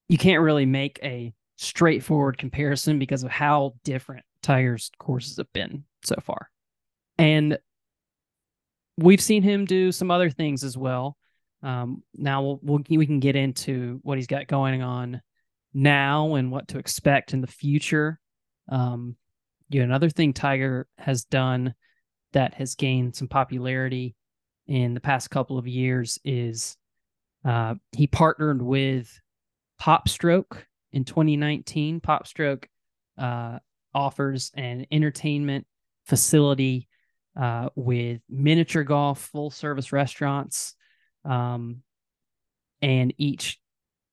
[0.08, 5.84] you can't really make a straightforward comparison because of how different Tiger's courses have been
[6.04, 6.50] so far.
[7.18, 7.58] And
[8.98, 11.18] we've seen him do some other things as well.
[11.64, 15.22] Um, now we'll, we'll, we can get into what he's got going on
[15.74, 18.20] now and what to expect in the future.
[18.70, 19.16] Um,
[19.70, 21.74] you know, another thing Tiger has done
[22.34, 24.16] that has gained some popularity
[24.68, 26.78] in the past couple of years is
[27.46, 29.20] uh, he partnered with
[29.82, 32.02] PopStroke in 2019.
[32.02, 32.66] PopStroke
[33.18, 33.60] uh,
[33.94, 35.66] offers an entertainment
[36.06, 36.88] facility
[37.40, 40.76] uh, with miniature golf, full service restaurants,
[41.28, 41.82] um,
[42.82, 43.60] and each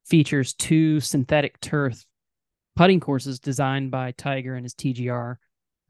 [0.06, 2.04] features two synthetic turf
[2.76, 5.36] putting courses designed by Tiger and his TGR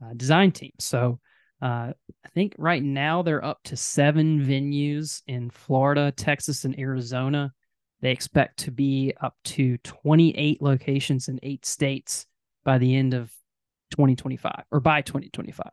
[0.05, 0.73] uh, design team.
[0.79, 1.19] So
[1.63, 1.93] uh,
[2.27, 7.53] I think right now they're up to seven venues in Florida, Texas, and Arizona.
[8.01, 12.27] They expect to be up to 28 locations in eight states
[12.65, 13.33] by the end of
[13.93, 15.67] 2025 or by 2025.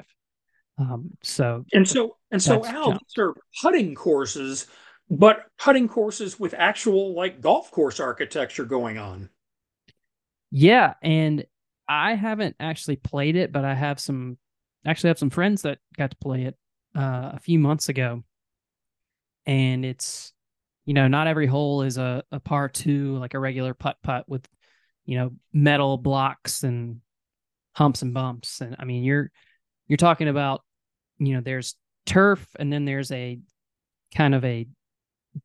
[0.77, 4.67] Um, so and so and so Al, these are putting courses,
[5.11, 9.29] but putting courses with actual like golf course architecture going on.
[10.51, 11.45] Yeah, and
[11.87, 14.37] I haven't actually played it, but I have some
[14.85, 16.55] actually have some friends that got to play it
[16.95, 18.23] uh, a few months ago,
[19.45, 20.31] and it's
[20.85, 24.29] you know not every hole is a, a par two like a regular putt putt
[24.29, 24.47] with
[25.05, 27.01] you know metal blocks and
[27.73, 29.29] humps and bumps, and I mean you're
[29.89, 30.61] you're talking about
[31.19, 33.39] you know there's turf and then there's a
[34.15, 34.67] kind of a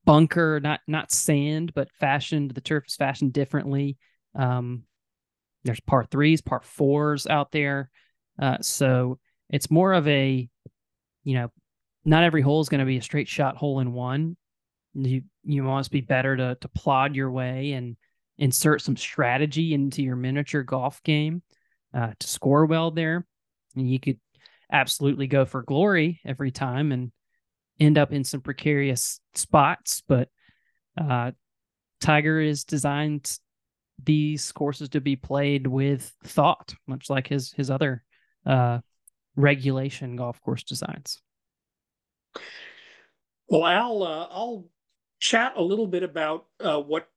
[0.05, 3.97] bunker not not sand but fashioned the turf is fashioned differently.
[4.35, 4.85] Um
[5.65, 7.91] there's par threes par fours out there.
[8.41, 9.19] Uh so
[9.51, 10.49] it's more of a
[11.25, 11.51] you know
[12.05, 14.37] not every hole is going to be a straight shot hole in one.
[14.95, 17.97] You you must be better to to plod your way and
[18.39, 21.43] insert some strategy into your miniature golf game
[21.95, 23.27] uh, to score well there.
[23.75, 24.19] And you could
[24.71, 27.13] absolutely go for glory every time and
[27.79, 30.29] end up in some precarious spots but
[31.01, 31.31] uh,
[32.01, 33.39] tiger is designed
[34.05, 38.03] these courses to be played with thought much like his his other
[38.45, 38.79] uh,
[39.37, 41.21] regulation golf course designs.
[43.49, 44.65] Well, Al, uh, I'll
[45.21, 47.09] chat a little bit about uh, what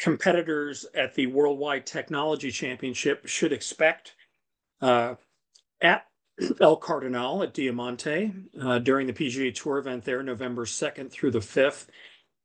[0.00, 4.14] competitors at the Worldwide Technology Championship should expect
[4.80, 5.14] uh,
[5.82, 6.06] at
[6.60, 11.38] El Cardonal at Diamante uh, during the PGA Tour event there, November 2nd through the
[11.38, 11.86] 5th.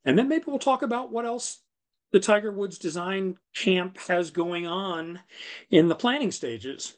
[0.05, 1.61] And then maybe we'll talk about what else
[2.11, 5.19] the Tiger Woods design camp has going on
[5.69, 6.97] in the planning stages.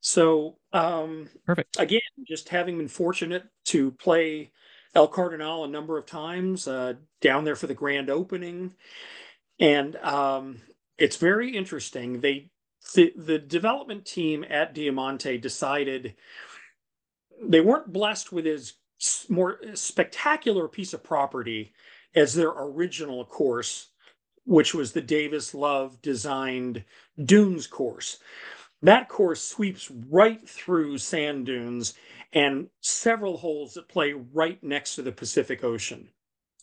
[0.00, 1.78] So, um, perfect.
[1.78, 4.52] Again, just having been fortunate to play
[4.94, 8.74] El Cardonal a number of times uh, down there for the grand opening,
[9.58, 10.62] and um,
[10.96, 12.20] it's very interesting.
[12.20, 12.50] They
[12.94, 16.14] the, the development team at Diamante decided
[17.42, 18.74] they weren't blessed with as
[19.28, 21.72] more eh, spectacular piece of property
[22.14, 23.88] as their original course,
[24.44, 26.84] which was the Davis Love designed
[27.22, 28.18] Dunes course.
[28.82, 31.94] That course sweeps right through sand dunes
[32.32, 36.08] and several holes that play right next to the Pacific Ocean.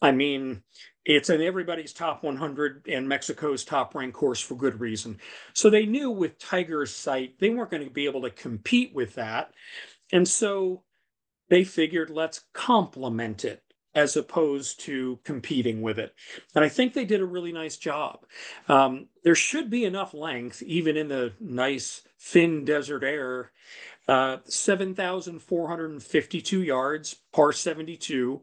[0.02, 0.64] I mean,
[1.08, 5.18] it's in everybody's top 100 and Mexico's top ranked course for good reason.
[5.54, 9.16] So they knew with Tiger's site, they weren't going to be able to compete with
[9.16, 9.54] that.
[10.12, 10.84] And so
[11.48, 13.64] they figured, let's complement it
[13.96, 16.14] as opposed to competing with it.
[16.54, 18.26] And I think they did a really nice job.
[18.68, 23.54] Um, there should be enough length, even in the nice thin desert air.
[24.10, 28.42] Uh, 7,452 yards, par 72.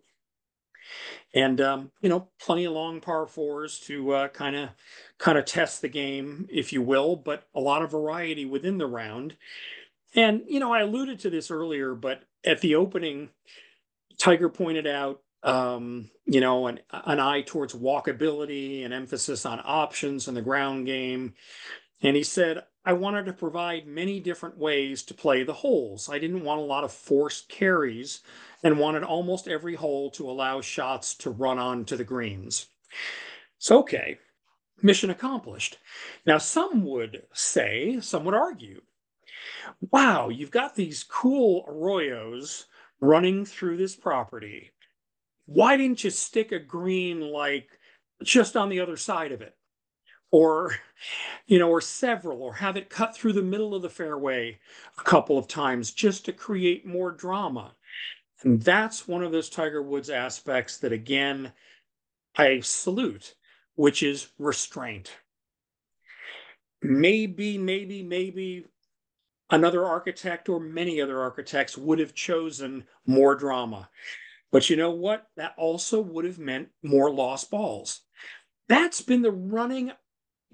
[1.34, 4.70] And um, you know, plenty of long par fours to kind of
[5.18, 8.86] kind of test the game, if you will, but a lot of variety within the
[8.86, 9.36] round.
[10.14, 13.30] And you know, I alluded to this earlier, but at the opening,
[14.18, 20.26] Tiger pointed out um, you know, an, an eye towards walkability, and emphasis on options
[20.26, 21.34] and the ground game.
[22.02, 26.08] And he said, I wanted to provide many different ways to play the holes.
[26.08, 28.20] I didn't want a lot of forced carries
[28.64, 32.66] and wanted almost every hole to allow shots to run onto the greens.
[33.58, 34.18] So, okay,
[34.82, 35.78] mission accomplished.
[36.26, 38.80] Now, some would say, some would argue,
[39.92, 42.64] wow, you've got these cool arroyos
[43.00, 44.72] running through this property
[45.46, 47.68] why didn't you stick a green like
[48.22, 49.54] just on the other side of it?
[50.30, 50.74] Or,
[51.46, 54.58] you know, or several, or have it cut through the middle of the fairway
[54.98, 57.74] a couple of times just to create more drama.
[58.44, 61.52] And that's one of those Tiger Woods aspects that, again,
[62.36, 63.34] I salute,
[63.74, 65.10] which is restraint.
[66.82, 68.66] Maybe, maybe, maybe
[69.48, 73.88] another architect or many other architects would have chosen more drama.
[74.52, 75.26] But you know what?
[75.36, 78.02] That also would have meant more lost balls.
[78.68, 79.92] That's been the running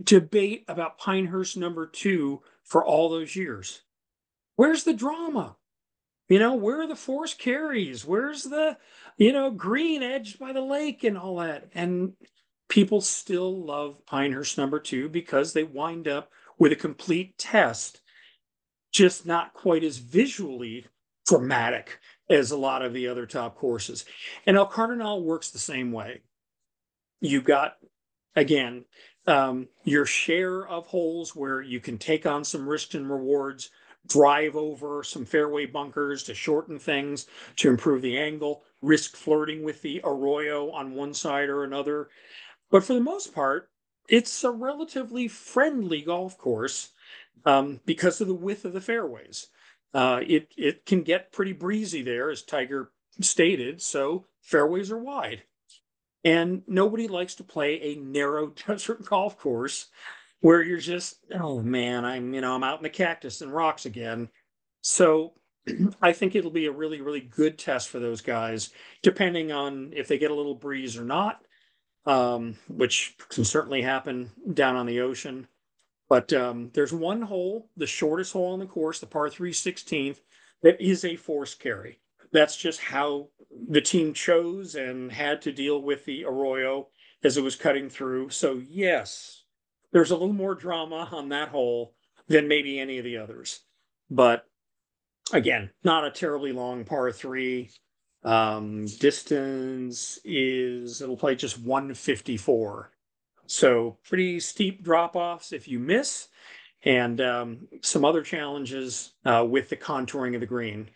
[0.03, 3.83] debate about Pinehurst number two for all those years.
[4.55, 5.57] Where's the drama?
[6.31, 8.07] You know, where are the forced carries?
[8.07, 8.79] Where's the,
[9.19, 11.69] you know, green edged by the lake and all that?
[11.75, 12.13] And
[12.69, 18.01] people still love Pinehurst number two because they wind up with a complete test,
[18.93, 20.87] just not quite as visually
[21.27, 21.99] dramatic
[22.31, 24.05] as a lot of the other top courses.
[24.47, 26.21] And El Cardonal works the same way.
[27.21, 27.77] You've got
[28.37, 28.85] again
[29.27, 33.71] um, your share of holes where you can take on some risks and rewards,
[34.07, 37.27] drive over some fairway bunkers to shorten things,
[37.57, 42.09] to improve the angle, risk flirting with the arroyo on one side or another.
[42.71, 43.71] But for the most part,
[44.09, 46.91] it's a relatively friendly golf course
[47.45, 49.49] um, because of the width of the fairways.
[49.93, 53.83] Uh, it it can get pretty breezy there, as Tiger stated.
[53.83, 55.43] So fairways are wide.
[56.23, 59.89] And nobody likes to play a narrow desert golf course
[60.41, 63.87] where you're just, oh man, I'm, you know, I'm out in the cactus and rocks
[63.87, 64.29] again.
[64.83, 65.35] So
[66.03, 68.71] I think it'll be a really, really good test for those guys,
[69.03, 71.41] depending on if they get a little breeze or not,
[72.07, 75.47] um, which can certainly happen down on the ocean.
[76.09, 80.19] But um, there's one hole, the shortest hole on the course, the par 3 16th,
[80.63, 82.01] that is a force carry
[82.33, 83.29] that's just how
[83.69, 86.89] the team chose and had to deal with the Arroyo
[87.23, 88.31] as it was cutting through.
[88.31, 89.40] So, yes,
[89.93, 91.95] there's a little more drama on that hole
[92.29, 93.61] than maybe any of the others.
[94.11, 94.45] But
[95.33, 97.71] again, not a terribly long par three.
[98.23, 102.93] Um, distance is, it'll play just 154.
[103.47, 106.29] So, pretty steep drop offs if you miss,
[106.85, 110.89] and um, some other challenges uh, with the contouring of the green.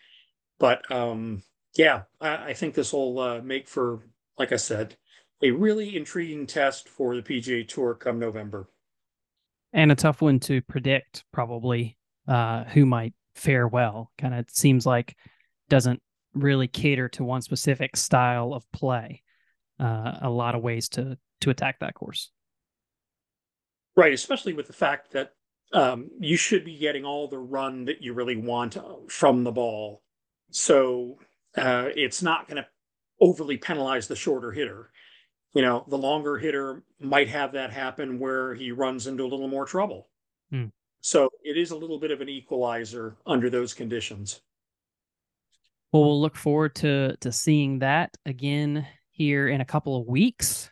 [0.58, 1.42] But um,
[1.76, 4.00] yeah, I, I think this will uh, make for,
[4.38, 4.96] like I said,
[5.42, 8.68] a really intriguing test for the PGA Tour come November.
[9.74, 14.10] And a tough one to predict, probably, uh, who might fare well.
[14.16, 15.14] Kind of seems like
[15.68, 16.00] doesn't
[16.32, 19.22] really cater to one specific style of play.
[19.78, 22.30] Uh, a lot of ways to to attack that course.
[23.96, 25.32] Right, especially with the fact that
[25.72, 29.52] um, you should be getting all the run that you really want uh, from the
[29.52, 30.04] ball
[30.54, 31.18] so
[31.56, 32.66] uh, it's not going to
[33.20, 34.90] overly penalize the shorter hitter.
[35.54, 39.48] You know, the longer hitter might have that happen where he runs into a little
[39.48, 40.08] more trouble.
[40.50, 40.66] Hmm.
[41.00, 44.40] So it is a little bit of an equalizer under those conditions.
[45.92, 50.70] Well, we'll look forward to to seeing that again here in a couple of weeks.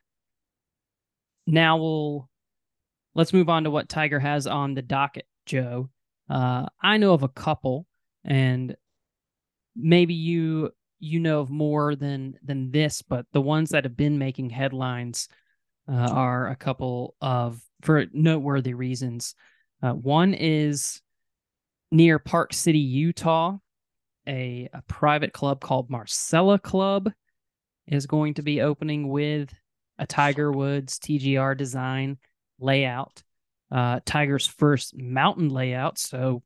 [1.46, 2.28] Now we'll
[3.14, 5.90] let's move on to what Tiger has on the docket, Joe.
[6.28, 7.86] Uh, I know of a couple,
[8.24, 8.74] and
[9.76, 10.70] maybe you
[11.02, 15.28] you know of more than than this, but the ones that have been making headlines
[15.88, 19.34] uh, are a couple of for noteworthy reasons.
[19.82, 21.02] Uh, one is
[21.90, 23.58] near Park City, Utah.
[24.28, 27.10] A, a private club called Marcella Club
[27.88, 29.52] is going to be opening with
[29.98, 32.18] a Tiger Woods TGR design
[32.60, 33.24] layout.
[33.72, 35.98] Uh, Tiger's first mountain layout.
[35.98, 36.44] So,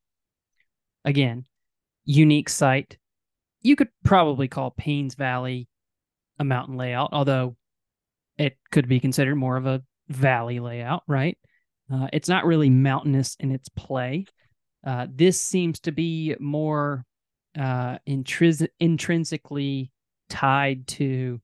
[1.04, 1.44] again,
[2.06, 2.96] unique site
[3.62, 5.68] you could probably call Payne's Valley
[6.38, 7.56] a mountain layout, although
[8.38, 11.38] it could be considered more of a valley layout, right?
[11.92, 14.26] Uh, it's not really mountainous in its play.
[14.84, 17.04] Uh, this seems to be more
[17.58, 19.90] uh, intris- intrinsically
[20.28, 21.40] tied to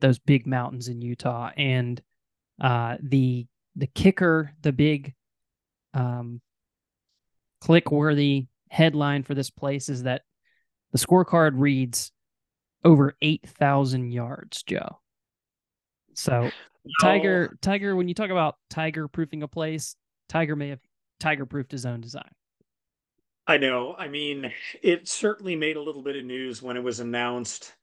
[0.00, 2.00] those big mountains in Utah, and
[2.60, 3.46] uh, the
[3.76, 5.14] the kicker, the big
[5.94, 6.40] um,
[7.60, 10.22] click worthy headline for this place is that
[10.94, 12.12] the scorecard reads
[12.84, 15.00] over 8,000 yards, Joe.
[16.14, 16.52] So,
[17.00, 17.56] Tiger, oh.
[17.60, 19.96] Tiger, when you talk about Tiger proofing a place,
[20.28, 20.78] Tiger may have
[21.18, 22.30] Tiger proofed his own design.
[23.48, 23.96] I know.
[23.98, 27.74] I mean, it certainly made a little bit of news when it was announced.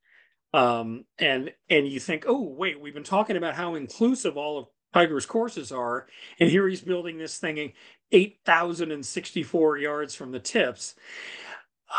[0.53, 4.67] Um, and and you think, oh wait, we've been talking about how inclusive all of
[4.93, 6.07] Tiger's courses are,
[6.39, 7.73] and here he's building this thing
[8.11, 10.95] eight thousand and sixty four yards from the tips.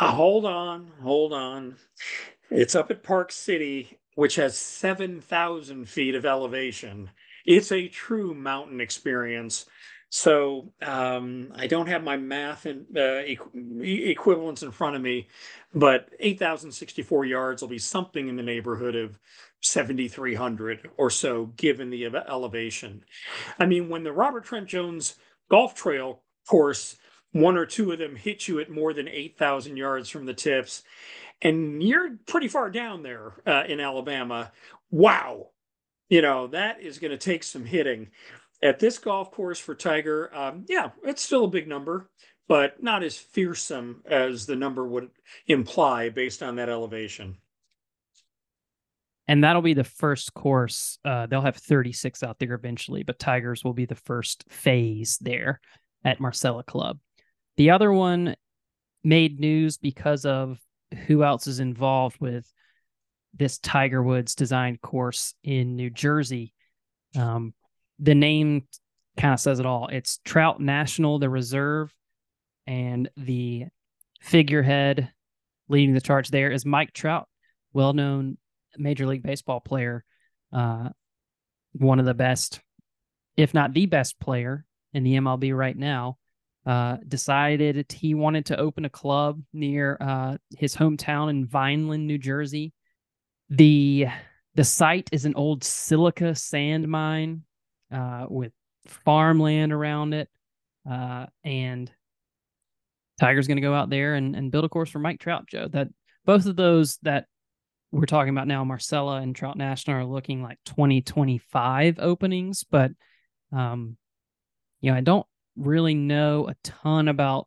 [0.01, 1.77] Uh, hold on, hold on.
[2.51, 7.11] It's up at Park City, which has 7,000 feet of elevation.
[7.47, 9.67] It's a true mountain experience.
[10.11, 15.29] So um, I don't have my math and uh, equ- equivalents in front of me,
[15.75, 19.19] but 8,064 yards will be something in the neighborhood of
[19.63, 23.05] 7,300 or so, given the elevation.
[23.59, 25.17] I mean, when the Robert Trent Jones
[25.51, 26.97] Golf Trail course
[27.33, 30.83] one or two of them hit you at more than 8,000 yards from the tips,
[31.41, 34.53] and you're pretty far down there uh, in Alabama.
[34.91, 35.49] Wow.
[36.09, 38.11] You know, that is going to take some hitting.
[38.63, 42.09] At this golf course for Tiger, um, yeah, it's still a big number,
[42.47, 45.11] but not as fearsome as the number would
[45.49, 47.39] imply based on that elevation.
[49.27, 50.99] And that'll be the first course.
[51.05, 55.61] Uh, they'll have 36 out there eventually, but Tigers will be the first phase there
[56.05, 56.99] at Marcella Club.
[57.57, 58.37] The other one
[59.05, 60.59] made news because of
[61.07, 62.51] who else is involved with
[63.35, 66.53] this Tiger Woods designed course in New Jersey.
[67.17, 67.55] Um,
[67.99, 68.67] the name
[69.17, 69.89] kind of says it all.
[69.89, 71.95] It's Trout National, the reserve,
[72.67, 73.67] and the
[74.21, 75.11] figurehead
[75.69, 77.29] leading the charge there is Mike Trout,
[77.73, 78.37] well known
[78.77, 80.05] Major League Baseball player,
[80.53, 80.91] uh,
[81.73, 82.61] one of the best,
[83.37, 86.19] if not the best player in the MLB right now.
[86.65, 92.19] Uh, decided he wanted to open a club near uh, his hometown in Vineland, New
[92.19, 92.73] Jersey.
[93.51, 94.07] The
[94.55, 97.43] the site is an old silica sand mine
[97.91, 98.53] uh, with
[98.87, 100.29] farmland around it,
[100.89, 101.91] uh, and
[103.19, 105.67] Tiger's going to go out there and, and build a course for Mike Trout, Joe.
[105.67, 105.89] That
[106.25, 107.27] both of those that
[107.91, 112.93] we're talking about now, Marcella and Trout National, are looking like 2025 openings, but
[113.53, 113.97] um,
[114.81, 115.27] you know, I don't
[115.57, 117.47] really know a ton about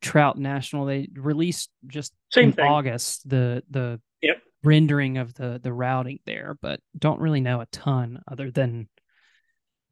[0.00, 0.84] Trout National.
[0.86, 2.66] They released just Same in thing.
[2.66, 4.42] August the the Yep.
[4.62, 8.88] rendering of the the routing there, but don't really know a ton other than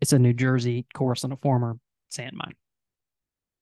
[0.01, 1.77] it's a New Jersey course on a former
[2.09, 2.55] sand mine.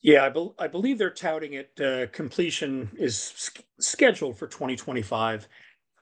[0.02, 1.78] Yeah, I, bel I believe they're touting it.
[1.78, 5.46] Uh, completion is scheduled for 2025.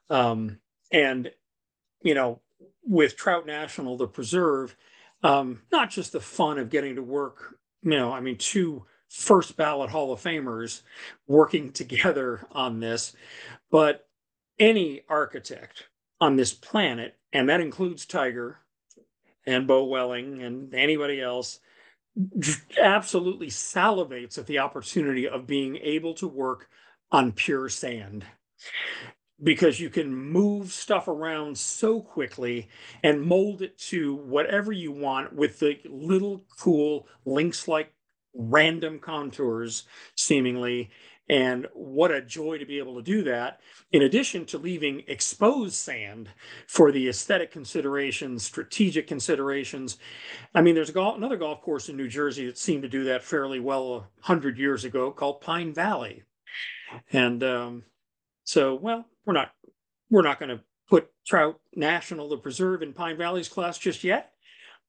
[0.09, 0.59] Um,
[0.91, 1.29] and,
[2.01, 2.39] you know,
[2.83, 4.75] with Trout National, the preserve,
[5.23, 9.57] um, not just the fun of getting to work, you know, I mean, two first
[9.57, 10.81] ballot Hall of Famers
[11.27, 13.15] working together on this,
[13.71, 14.07] but
[14.59, 15.85] any architect
[16.21, 18.59] on this planet, and that includes Tiger
[19.45, 21.59] and Beau Welling and anybody else,
[22.81, 26.67] absolutely salivates at the opportunity of being able to work
[27.11, 28.25] on pure sand
[29.43, 32.69] because you can move stuff around so quickly
[33.03, 37.93] and mold it to whatever you want with the little cool links like
[38.33, 39.83] random contours
[40.15, 40.89] seemingly
[41.29, 43.61] and what a joy to be able to do that
[43.91, 46.29] in addition to leaving exposed sand
[46.67, 49.97] for the aesthetic considerations strategic considerations
[50.55, 53.59] I mean, there's another golf course in New Jersey that seemed to do that fairly
[53.59, 56.23] well a hundred years ago called Pine Valley.
[57.11, 57.83] And um,
[58.43, 59.51] so, well, we're not
[60.09, 64.31] we're not going to put Trout National, the preserve in Pine Valley's class just yet.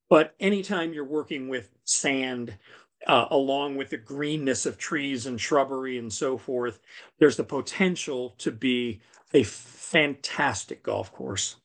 [0.09, 2.57] But anytime you're working with sand,
[3.05, 6.79] uh, along with the greenness of trees and shrubbery and so forth,
[7.19, 9.01] there's the potential to be
[9.35, 11.57] a fantastic golf course.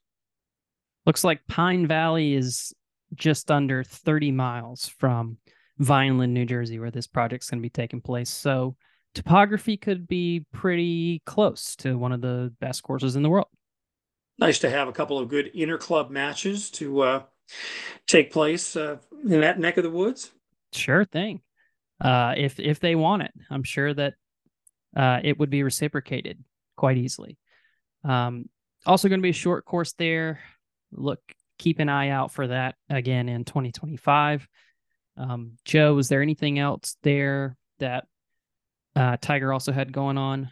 [1.06, 2.74] Looks like Pine Valley is
[3.14, 5.38] just under 30 miles from
[5.78, 8.28] Vineland, New Jersey, where this project's going to be taking place.
[8.28, 8.76] So
[9.16, 13.48] topography could be pretty close to one of the best courses in the world.
[14.38, 17.22] Nice to have a couple of good inner club matches to uh,
[18.06, 20.30] take place uh, in that neck of the woods.
[20.72, 21.40] Sure thing.
[21.98, 24.14] Uh, if if they want it, I'm sure that
[24.94, 26.44] uh, it would be reciprocated
[26.76, 27.38] quite easily.
[28.04, 28.50] Um,
[28.84, 30.40] also, going to be a short course there.
[30.92, 31.20] Look,
[31.58, 34.46] keep an eye out for that again in 2025.
[35.16, 38.04] Um, Joe, was there anything else there that
[38.96, 40.50] uh, Tiger also had going on?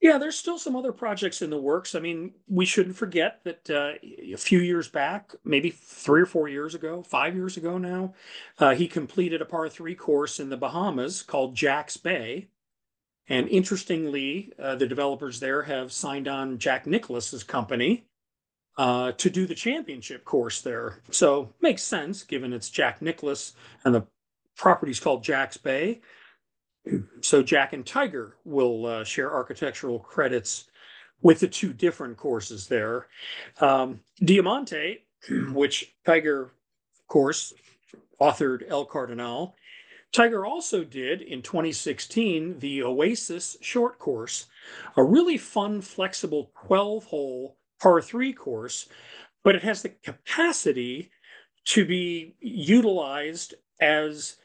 [0.00, 1.94] Yeah, there's still some other projects in the works.
[1.94, 6.48] I mean, we shouldn't forget that uh, a few years back, maybe three or four
[6.48, 8.14] years ago, five years ago now,
[8.58, 12.48] uh, he completed a par three course in the Bahamas called Jack's Bay.
[13.28, 18.08] And interestingly, uh, the developers there have signed on Jack Nicklaus's company
[18.76, 20.98] uh, to do the championship course there.
[21.10, 23.52] So makes sense given it's Jack Nicklaus
[23.84, 24.06] and the
[24.56, 26.00] property's called Jack's Bay.
[27.20, 30.68] So Jack and Tiger will uh, share architectural credits
[31.20, 33.06] with the two different courses there.
[33.60, 35.04] Um, Diamante,
[35.52, 37.54] which Tiger, of course,
[38.20, 39.52] authored El Cardonal.
[40.12, 44.46] Tiger also did in 2016 the Oasis short course,
[44.96, 48.88] a really fun, flexible 12 hole par three course,
[49.42, 51.10] but it has the capacity
[51.64, 54.36] to be utilized as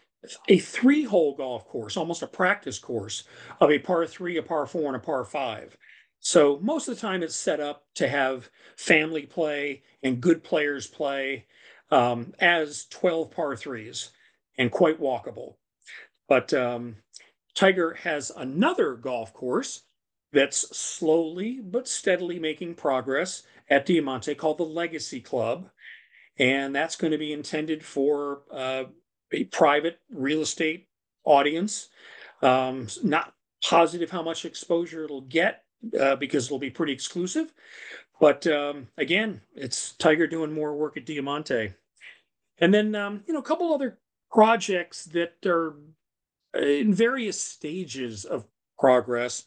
[0.47, 3.23] a three hole golf course, almost a practice course
[3.59, 5.78] of a par three, a par four, and a par five.
[6.19, 10.88] So most of the time it's set up to have family play and good players
[10.88, 11.45] play
[11.91, 14.11] um, as 12 par threes
[14.57, 15.55] and quite walkable.
[16.28, 16.97] But um,
[17.55, 19.84] Tiger has another golf course
[20.34, 25.69] that's slowly but steadily making progress at Diamante called the Legacy Club.
[26.39, 28.86] And that's going to be intended for uh,
[29.32, 30.88] a private real estate
[31.23, 31.89] audience.
[32.41, 35.63] Um, not positive how much exposure it'll get
[35.99, 37.53] uh, because it'll be pretty exclusive.
[38.19, 41.73] But um, again, it's Tiger doing more work at Diamante.
[42.59, 43.99] And then, um, you know, a couple other
[44.32, 45.75] projects that are
[46.55, 48.45] in various stages of
[48.80, 49.45] progress.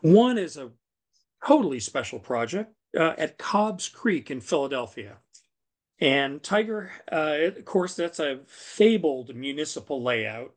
[0.00, 0.70] One is a
[1.44, 5.16] totally special project uh, at Cobb's Creek in Philadelphia.
[6.02, 10.52] And Tiger, uh, of course, that's a fabled municipal layout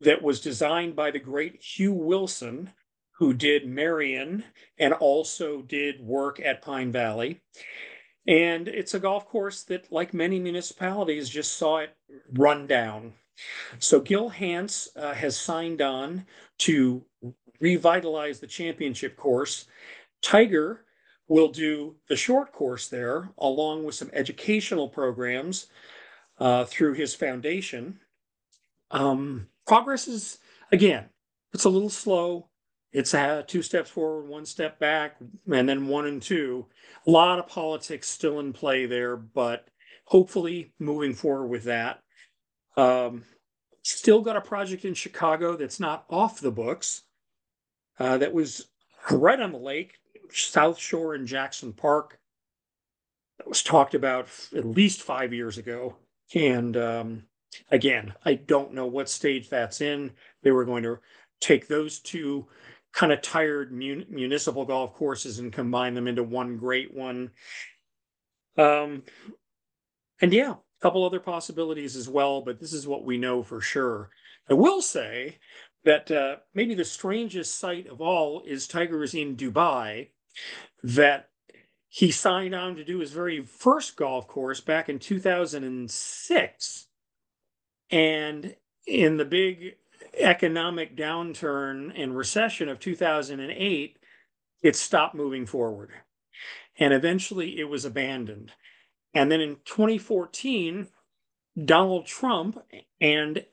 [0.00, 2.70] that was designed by the great Hugh Wilson,
[3.18, 4.44] who did Merion
[4.78, 7.40] and also did work at Pine Valley.
[8.28, 11.96] And it's a golf course that, like many municipalities, just saw it
[12.32, 13.14] run down.
[13.80, 16.24] So Gil Hanse uh, has signed on
[16.58, 17.04] to
[17.58, 19.64] revitalize the championship course.
[20.22, 20.84] Tiger
[21.32, 25.68] will do the short course there, along with some educational programs
[26.38, 27.98] uh, through his foundation.
[28.90, 30.38] Um, progress is,
[30.72, 31.06] again,
[31.54, 32.50] it's a little slow.
[32.92, 35.16] It's uh, two steps forward, one step back,
[35.50, 36.66] and then one and two.
[37.06, 39.68] A lot of politics still in play there, but
[40.04, 42.00] hopefully moving forward with that.
[42.76, 43.24] Um,
[43.82, 47.04] still got a project in Chicago that's not off the books.
[47.98, 48.68] Uh, that was
[49.10, 49.94] right on the lake,
[50.34, 52.18] South Shore in Jackson Park.
[53.38, 55.96] That was talked about at least five years ago.
[56.34, 57.22] And um,
[57.70, 60.12] again, I don't know what stage that's in.
[60.42, 60.98] They were going to
[61.40, 62.46] take those two
[62.92, 67.30] kind of tired mun- municipal golf courses and combine them into one great one.
[68.56, 69.02] Um,
[70.20, 73.60] and yeah, a couple other possibilities as well, but this is what we know for
[73.60, 74.10] sure.
[74.48, 75.38] I will say
[75.84, 80.08] that uh, maybe the strangest sight of all is Tiger in Dubai,
[80.82, 81.28] that
[81.88, 86.86] he signed on to do his very first golf course back in 2006.
[87.90, 88.56] And
[88.86, 89.76] in the big
[90.18, 93.98] economic downturn and recession of 2008,
[94.62, 95.90] it stopped moving forward.
[96.78, 98.52] And eventually it was abandoned.
[99.14, 100.88] And then in 2014,
[101.64, 102.58] Donald Trump
[103.00, 103.44] and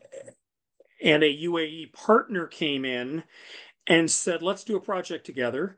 [1.02, 3.24] and a UAE partner came in
[3.88, 5.78] and said, let's do a project together.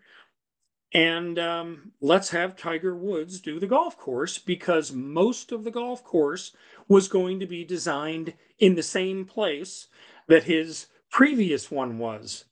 [0.93, 6.03] And um, let's have Tiger Woods do the golf course because most of the golf
[6.03, 6.53] course
[6.87, 9.87] was going to be designed in the same place
[10.27, 12.45] that his previous one was.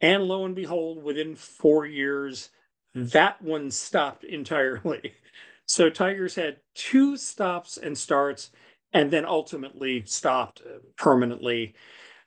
[0.00, 2.50] And lo and behold, within four years,
[2.94, 5.14] that one stopped entirely.
[5.70, 8.50] So Tigers had two stops and starts,
[8.94, 10.62] and then ultimately stopped
[10.96, 11.74] permanently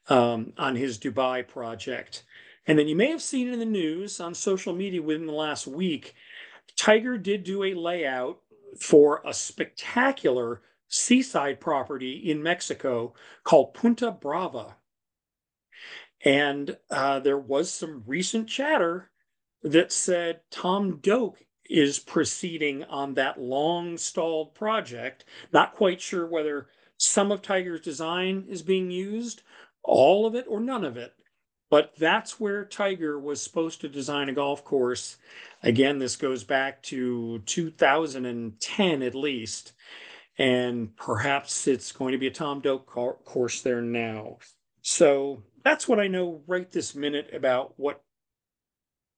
[0.09, 2.23] um, on his Dubai project.
[2.67, 5.67] And then you may have seen in the news on social media within the last
[5.67, 6.13] week,
[6.75, 8.39] Tiger did do a layout
[8.79, 14.75] for a spectacular seaside property in Mexico called Punta Brava.
[16.23, 19.09] And uh, there was some recent chatter
[19.63, 25.25] that said Tom Doak is proceeding on that long stalled project.
[25.53, 29.41] Not quite sure whether some of Tiger's design is being used,
[29.83, 31.13] all of it or none of it.
[31.71, 35.15] But that's where Tiger was supposed to design a golf course.
[35.63, 39.71] Again, this goes back to 2010 at least.
[40.37, 44.39] And perhaps it's going to be a Tom Doak course there now.
[44.81, 48.03] So that's what I know right this minute about what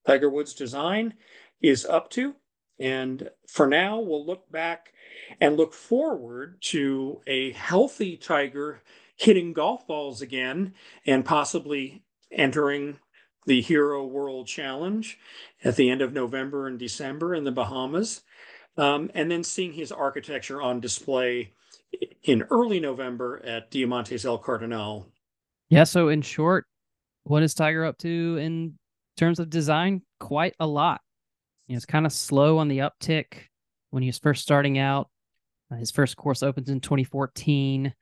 [0.06, 1.14] Tiger Woods design
[1.60, 2.36] is up to.
[2.78, 4.92] And for now, we'll look back
[5.40, 8.80] and look forward to a healthy Tiger
[9.16, 10.74] hitting golf balls again
[11.04, 12.03] and possibly
[12.34, 12.98] entering
[13.46, 15.18] the Hero World Challenge
[15.62, 18.22] at the end of November and December in the Bahamas.
[18.76, 21.52] Um, and then seeing his architecture on display
[22.24, 25.06] in early November at Diamantes El Cardonal.
[25.68, 25.84] Yeah.
[25.84, 26.66] So, in short,
[27.22, 28.78] what is Tiger up to in
[29.16, 30.02] terms of design?
[30.18, 31.00] Quite a lot.
[31.66, 33.34] You know, it's kind of slow on the uptick
[33.90, 35.08] when he was first starting out.
[35.70, 37.94] Uh, his first course opens in 2014.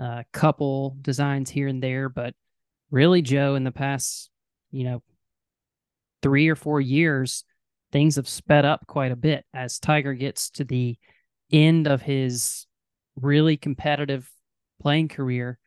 [0.00, 2.34] A uh, couple designs here and there, but
[2.90, 4.30] really, Joe, in the past,
[4.70, 5.02] you know,
[6.22, 7.44] three or four years,
[7.92, 10.96] things have sped up quite a bit as Tiger gets to the
[11.50, 12.66] end of his
[13.16, 14.30] really competitive
[14.80, 15.58] playing career.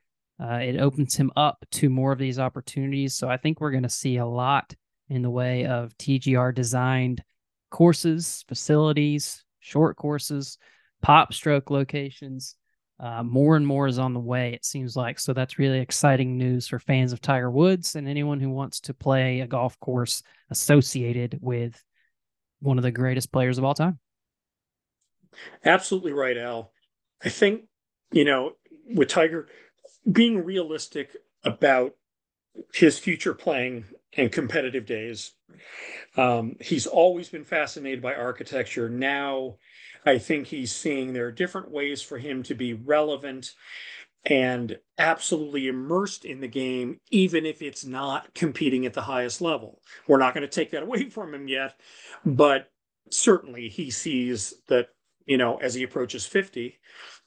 [0.42, 3.16] Uh, it opens him up to more of these opportunities.
[3.16, 4.74] So I think we're going to see a lot
[5.10, 7.24] in the way of TGR designed
[7.70, 10.58] courses, facilities, short courses,
[11.06, 12.56] PopStroke locations.
[13.02, 15.20] Uh, more and more is on the way, it seems like.
[15.20, 18.94] So that's really exciting news for fans of Tiger Woods and anyone who wants to
[18.94, 20.22] play a golf course
[20.52, 21.84] associated with
[22.60, 23.98] one of the greatest players of all time.
[25.66, 26.72] Absolutely right, Al.
[27.24, 27.64] I think,
[28.12, 28.52] you know,
[28.94, 29.48] with Tiger
[30.10, 31.96] being realistic about
[32.76, 33.86] his future playing
[34.16, 35.32] and competitive days,
[36.18, 38.90] um, he's always been fascinated by architecture.
[38.90, 39.56] Now,
[40.06, 43.54] I think he's seeing there are different ways for him to be relevant
[44.26, 49.82] and absolutely immersed in the game, even if it's not competing at the highest level.
[50.08, 51.80] We're not going to take that away from him yet,
[52.26, 52.72] but
[53.10, 54.90] certainly he sees that
[55.26, 56.78] you know, as he approaches 50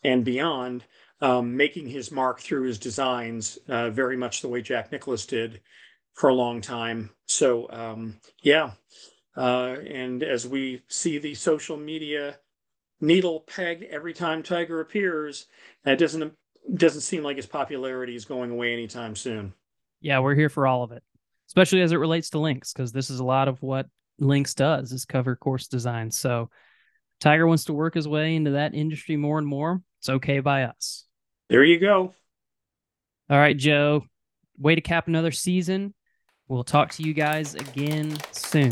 [0.02, 0.84] and beyond,
[1.20, 5.60] um, making his mark through his designs, uh, very much the way Jack Nicklaus did
[6.12, 7.10] for a long time.
[7.26, 8.72] So, um, yeah.
[9.36, 12.38] Uh, and as we see the social media
[13.04, 15.46] needle pegged every time Tiger appears,
[15.84, 16.32] That doesn't
[16.74, 19.52] doesn't seem like his popularity is going away anytime soon.
[20.00, 21.02] Yeah, we're here for all of it,
[21.48, 23.86] especially as it relates to links, because this is a lot of what
[24.18, 26.10] links does is cover course design.
[26.10, 26.50] So
[27.20, 29.82] Tiger wants to work his way into that industry more and more.
[30.00, 31.04] It's okay by us.
[31.48, 32.14] There you go.
[33.30, 34.04] All right, Joe.
[34.58, 35.94] Way to cap another season.
[36.48, 38.70] We'll talk to you guys again soon.